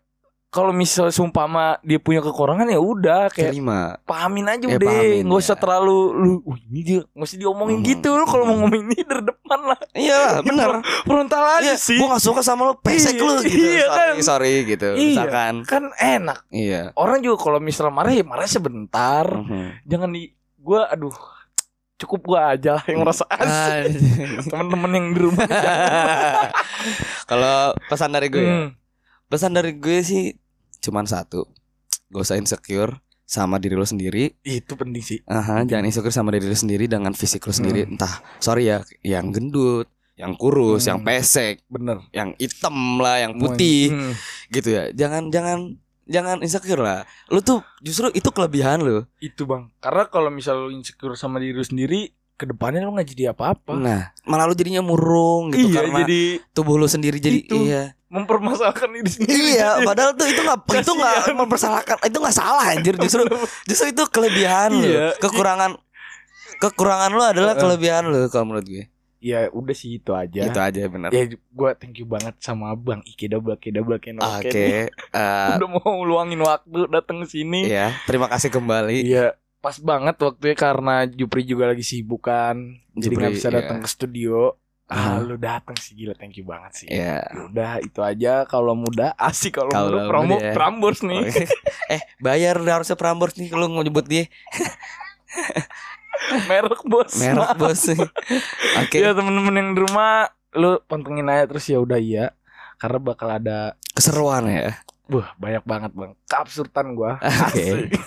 kalau 0.53 0.69
misal 0.69 1.09
sumpama 1.09 1.81
dia 1.81 1.97
punya 1.97 2.21
kekurangan 2.21 2.63
ya 2.63 2.77
udah 2.77 3.25
kayak 3.27 3.51
terima. 3.51 3.97
pahamin 4.03 4.45
aja 4.45 4.61
Ya, 4.63 4.77
udah 4.77 4.85
pahamin, 4.87 5.21
nggak 5.25 5.41
usah 5.41 5.49
ya. 5.49 5.59
terlalu 5.59 5.97
lu 6.13 6.31
"Wih, 6.45 6.61
ini 6.67 6.79
dia 6.83 6.99
nggak 7.03 7.25
usah 7.25 7.39
diomongin 7.39 7.77
Hmm. 7.77 7.87
gitu 7.87 8.09
lu 8.11 8.23
kalau 8.23 8.43
mau 8.43 8.55
ngomongin 8.55 8.85
ini 8.87 9.01
dari 9.01 9.23
depan 9.23 9.59
lah. 9.63 9.79
Iya 9.91 10.21
benar. 10.39 10.69
frontal 11.01 11.43
aja 11.55 11.65
Iya, 11.65 11.75
sih. 11.75 11.97
gue 11.97 12.05
gak 12.05 12.21
suka 12.21 12.41
sama 12.41 12.61
lo 12.63 12.77
pesek 12.77 13.13
Iya, 13.13 13.23
lu 13.23 13.33
gitu. 13.41 13.57
iya 13.57 13.85
sorry 13.87 14.13
kan. 14.13 14.21
sorry 14.21 14.53
gitu 14.63 14.87
Iya. 14.87 15.01
misalkan. 15.09 15.53
kan 15.63 15.83
enak. 15.95 16.39
Iya. 16.47 16.81
Orang 16.93 17.17
juga 17.19 17.41
kalau 17.41 17.57
misal 17.57 17.89
marah 17.89 18.09
ya 18.09 18.21
marah 18.21 18.45
sebentar. 18.45 19.25
Mhm. 19.25 19.83
jangan 19.83 20.09
di 20.09 20.29
gua 20.55 20.85
aduh 20.87 21.17
cukup 21.95 22.21
gua 22.25 22.53
aja 22.53 22.75
lah 22.75 22.83
yang 22.85 23.01
merasa 23.01 23.25
asik. 23.27 23.41
Ah, 23.41 23.83
temen-temen 24.49 24.91
yang 24.91 25.07
di 25.09 25.19
rumah. 25.19 25.47
Kalau 27.25 27.57
pesan 27.85 28.11
dari 28.11 28.27
gue 28.27 28.39
ya, 28.39 28.53
Hmm. 28.53 28.69
pesan 29.25 29.51
dari 29.51 29.71
gue 29.73 29.97
sih 30.01 30.35
cuman 30.83 31.05
satu, 31.05 31.47
gak 32.09 32.21
usah 32.21 32.35
insecure 32.35 32.99
sama 33.23 33.55
diri 33.55 33.73
lo 33.73 33.83
sendiri. 33.83 34.35
itu 34.43 34.73
penting 34.73 34.99
sih 34.99 35.19
Aha, 35.25 35.63
jangan 35.63 35.87
insecure 35.87 36.11
sama 36.11 36.29
diri 36.29 36.45
lo 36.45 36.53
sendiri 36.53 36.85
dengan 36.85 37.11
fisik 37.11 37.41
lo 37.41 37.51
sendiri. 37.51 37.83
Hmm. 37.83 37.95
Entah, 37.95 38.13
sorry 38.37 38.67
ya, 38.67 38.83
yang 39.01 39.31
gendut, 39.31 39.87
yang 40.13 40.35
kurus, 40.35 40.83
yang 40.83 40.99
Hmm. 40.99 41.07
pesek, 41.07 41.63
bener 41.65 42.03
yang 42.11 42.35
hitam 42.35 42.75
lah, 42.97 43.17
yang 43.17 43.33
putih, 43.33 43.89
Hmm. 43.89 44.13
gitu 44.49 44.69
ya. 44.69 44.83
Jangan, 44.91 45.27
jangan, 45.27 45.79
jangan 46.03 46.37
insecure 46.39 46.77
lah. 46.77 47.07
Lo 47.27 47.39
tuh 47.39 47.63
justru 47.79 48.11
itu 48.11 48.27
kelebihan 48.27 48.83
lo. 48.83 49.07
itu 49.17 49.43
bang 49.43 49.71
karena 49.79 50.03
kalau 50.05 50.27
misal 50.27 50.59
lu 50.59 50.69
insecure 50.69 51.15
sama 51.15 51.39
diri 51.39 51.55
lu 51.55 51.63
sendiri 51.63 52.11
ke 52.33 52.43
depannya 52.43 52.81
lu 52.81 52.91
nggak 52.91 53.07
jadi 53.07 53.31
apa-apa 53.31 53.71
Nah, 53.73 54.11
malah 54.23 54.43
lo 54.43 54.53
jadinya 54.53 54.81
murung 54.81 55.47
gitu 55.49 55.69
iya 55.69 55.75
karena 55.79 55.99
jadi 56.01 56.21
tubuh 56.51 56.75
lo 56.75 56.85
sendiri 56.85 57.17
jadi 57.17 57.39
Itu. 57.39 57.55
iya. 57.63 57.95
Mempermasalahkan 58.13 58.87
diri 58.93 59.09
sendiri 59.09 59.57
Iya, 59.57 59.69
padahal 59.89 60.13
tuh 60.13 60.29
itu 60.29 60.41
nggak 60.45 60.59
itu 60.85 60.93
nggak 60.93 61.15
mempersalahkan, 61.33 61.95
itu 62.05 62.17
nggak 62.21 62.35
salah 62.37 62.65
anjir 62.69 62.93
justru 63.01 63.25
justru 63.69 63.85
itu 63.89 64.03
kelebihan 64.13 64.69
lu. 64.69 64.85
Iya. 64.85 65.17
Kekurangan 65.17 65.81
kekurangan 66.61 67.09
lu 67.09 67.23
adalah 67.25 67.57
kelebihan 67.57 68.05
lu 68.07 68.29
kalau 68.29 68.53
menurut 68.53 68.67
gue. 68.69 68.85
ya 69.23 69.47
udah 69.55 69.71
sih 69.71 70.03
itu 70.03 70.11
aja 70.11 70.51
Itu 70.51 70.59
aja 70.59 70.83
benar. 70.91 71.07
ya 71.15 71.31
gue 71.31 71.69
thank 71.79 71.95
you 71.95 72.03
banget 72.03 72.35
sama 72.43 72.75
bang 72.75 72.99
Ike 73.07 73.31
double 73.31 73.55
K 73.55 73.71
double 73.71 73.95
Oke. 73.95 74.11
K 74.11 74.11
nih. 74.51 74.91
eh, 74.91 75.55
udah 75.63 75.69
mau 75.79 76.03
luangin 76.03 76.43
waktu 76.43 76.91
datang 76.91 77.23
ke 77.23 77.31
sini 77.31 77.71
ya, 77.71 77.95
terima 78.03 78.27
kasih 78.27 78.51
kembali. 78.51 78.99
Iya 78.99 79.39
pas 79.63 79.79
banget 79.79 80.19
waktunya 80.19 80.59
karena 80.59 81.07
Jupri 81.07 81.47
juga 81.47 81.71
lagi 81.71 81.87
sibuk 81.87 82.27
kan 82.27 82.83
jadi 82.99 83.15
nggak 83.15 83.33
bisa 83.39 83.47
iya. 83.47 83.63
datang 83.63 83.79
ke 83.79 83.87
studio 83.87 84.59
ah 84.93 85.17
lu 85.17 85.35
datang 85.35 85.73
sih 85.75 85.97
gila 85.97 86.13
thank 86.13 86.37
you 86.37 86.45
banget 86.45 86.71
sih 86.77 86.87
Ya. 86.87 87.25
Ya 87.25 87.41
udah 87.49 87.71
itu 87.81 87.99
aja 87.99 88.45
kalau 88.45 88.77
muda 88.77 89.17
asik 89.29 89.57
kalau 89.57 89.73
muda 89.73 90.05
promo 90.05 90.37
muda 90.37 90.45
ya. 90.45 90.53
Prambors 90.53 91.01
nih 91.01 91.25
Oke. 91.25 91.45
eh, 91.97 92.01
bayar 92.21 92.61
udah 92.61 92.73
harusnya 92.77 92.93
Prambors 92.93 93.33
nih 93.33 93.49
kalau 93.49 93.65
mau 93.67 93.81
nyebut 93.81 94.05
dia. 94.05 94.29
merek 96.49 96.81
bos 96.85 97.11
Merek 97.17 97.49
bos. 97.57 97.81
Oke. 98.79 98.95
ya 99.01 99.11
temen-temen 99.11 99.53
yang 99.57 99.69
di 99.73 99.79
rumah 99.81 100.29
lu 100.53 100.77
pantengin 100.85 101.25
aja 101.25 101.49
terus 101.49 101.65
ya 101.65 101.81
udah 101.81 101.97
iya 101.97 102.37
karena 102.77 103.01
bakal 103.01 103.33
ada 103.33 103.73
Keseruan 103.93 104.45
ya. 104.45 104.77
Wah 105.05 105.33
banyak 105.35 105.63
banget 105.65 105.91
bang 105.93 106.13
Keabsurdan 106.25 106.93
gua 106.93 107.17
Oke. 107.19 107.89
Asik. 107.89 107.97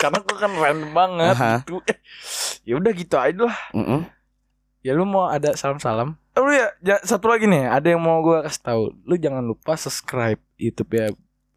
Karena 0.00 0.18
gua 0.20 0.36
kan 0.36 0.52
random 0.52 0.90
banget 0.92 1.36
Aha. 1.36 1.54
gitu. 1.62 1.78
Ya 2.64 2.74
udah 2.76 2.92
gitu 2.92 3.16
aja 3.16 3.42
lah 3.46 3.58
Mm-mm. 3.72 4.00
Ya 4.82 4.92
lu 4.92 5.02
mau 5.02 5.26
ada 5.26 5.54
salam-salam 5.54 6.18
Oh 6.34 6.42
lu 6.42 6.52
ya 6.52 6.70
satu 7.00 7.26
lagi 7.26 7.46
nih 7.46 7.66
Ada 7.66 7.94
yang 7.94 8.02
mau 8.02 8.18
gua 8.18 8.42
kasih 8.42 8.62
tahu 8.62 8.82
Lu 9.02 9.14
jangan 9.14 9.40
lupa 9.40 9.74
subscribe 9.74 10.42
Youtube 10.56 10.90
ya 10.90 11.06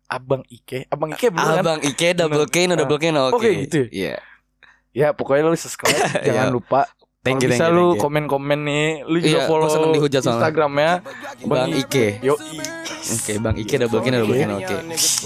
Abang 0.05 0.45
Ike 0.47 0.85
Abang 0.87 1.09
Ike 1.11 1.29
bener 1.29 1.45
kan? 1.51 1.59
Abang 1.59 1.79
Ike 1.81 2.07
double 2.13 2.45
K 2.45 2.55
no 2.65 2.75
double 2.75 2.97
K 2.97 3.09
no 3.09 3.33
oke. 3.33 3.41
Oke, 3.41 3.49
gitu. 3.65 3.89
Iya. 3.89 4.21
Ya 4.93 5.11
pokoknya 5.11 5.43
lu 5.43 5.57
subscribe 5.57 5.97
Jangan 6.23 6.47
Iya. 6.47 6.53
lupa 6.53 6.85
Thank 7.25 7.41
you, 7.41 7.49
bisa 7.49 7.65
thank 7.65 7.73
you, 7.73 7.77
lu 7.81 7.85
thank 7.89 7.97
you. 7.97 8.03
komen-komen 8.05 8.59
nih 8.69 8.85
Lu 9.09 9.17
juga 9.17 9.41
Iya, 9.41 9.49
follow 9.49 9.65
seneng 9.65 9.91
dihujat 9.97 10.21
soalnya. 10.21 10.37
Instagramnya 10.37 10.91
Bang 11.49 11.73
Ike. 11.73 12.07
Yo 12.21 12.37
Oke, 12.37 13.33
Bang 13.41 13.55
Ike 13.57 13.75
no 13.81 13.85
double 13.89 14.01
K 14.05 14.07
no 14.13 14.61
oke. 14.61 14.77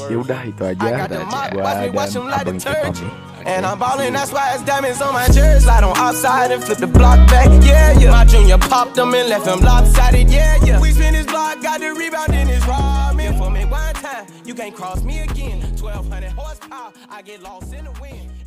Ya 0.07 0.15
udah 0.15 0.39
itu 0.47 0.63
aja 0.63 0.79
Udah 0.79 1.23
mop, 1.27 1.47
Gua 1.51 1.71
dan 1.75 1.91
Abang 1.91 2.55
Ike 2.55 2.73
pamit 2.79 3.27
And 3.45 3.65
I'm 3.65 3.79
ballin', 3.79 4.13
that's 4.13 4.31
why 4.31 4.51
it's 4.53 4.63
diamonds 4.63 5.01
on 5.01 5.13
my 5.13 5.25
jersey. 5.27 5.63
Slide 5.63 5.83
on 5.83 5.95
outside 5.95 6.51
and 6.51 6.61
flip 6.61 6.77
the 6.77 6.87
block 6.87 7.17
back, 7.31 7.47
yeah, 7.63 7.97
yeah. 7.97 8.11
My 8.11 8.25
junior 8.25 8.57
popped 8.59 8.95
them 8.95 9.15
and 9.15 9.29
left 9.29 9.47
him 9.47 9.59
lopsided, 9.63 10.29
yeah, 10.29 10.59
yeah. 10.63 10.79
We 10.79 10.91
spin 10.91 11.15
his 11.15 11.25
block, 11.25 11.61
got 11.63 11.79
the 11.79 11.95
rebound 11.95 12.35
in 12.35 12.47
his 12.47 12.61
ramen. 12.63 13.37
For 13.39 13.49
me 13.49 13.63
one 13.63 13.93
time, 13.95 14.27
you 14.45 14.53
can't 14.53 14.75
cross 14.75 15.03
me 15.03 15.19
again. 15.23 15.61
1200 15.79 16.31
horsepower, 16.35 16.91
I 17.09 17.21
get 17.23 17.41
lost 17.41 17.73
in 17.73 17.85
the 17.85 17.91
wind. 18.01 18.38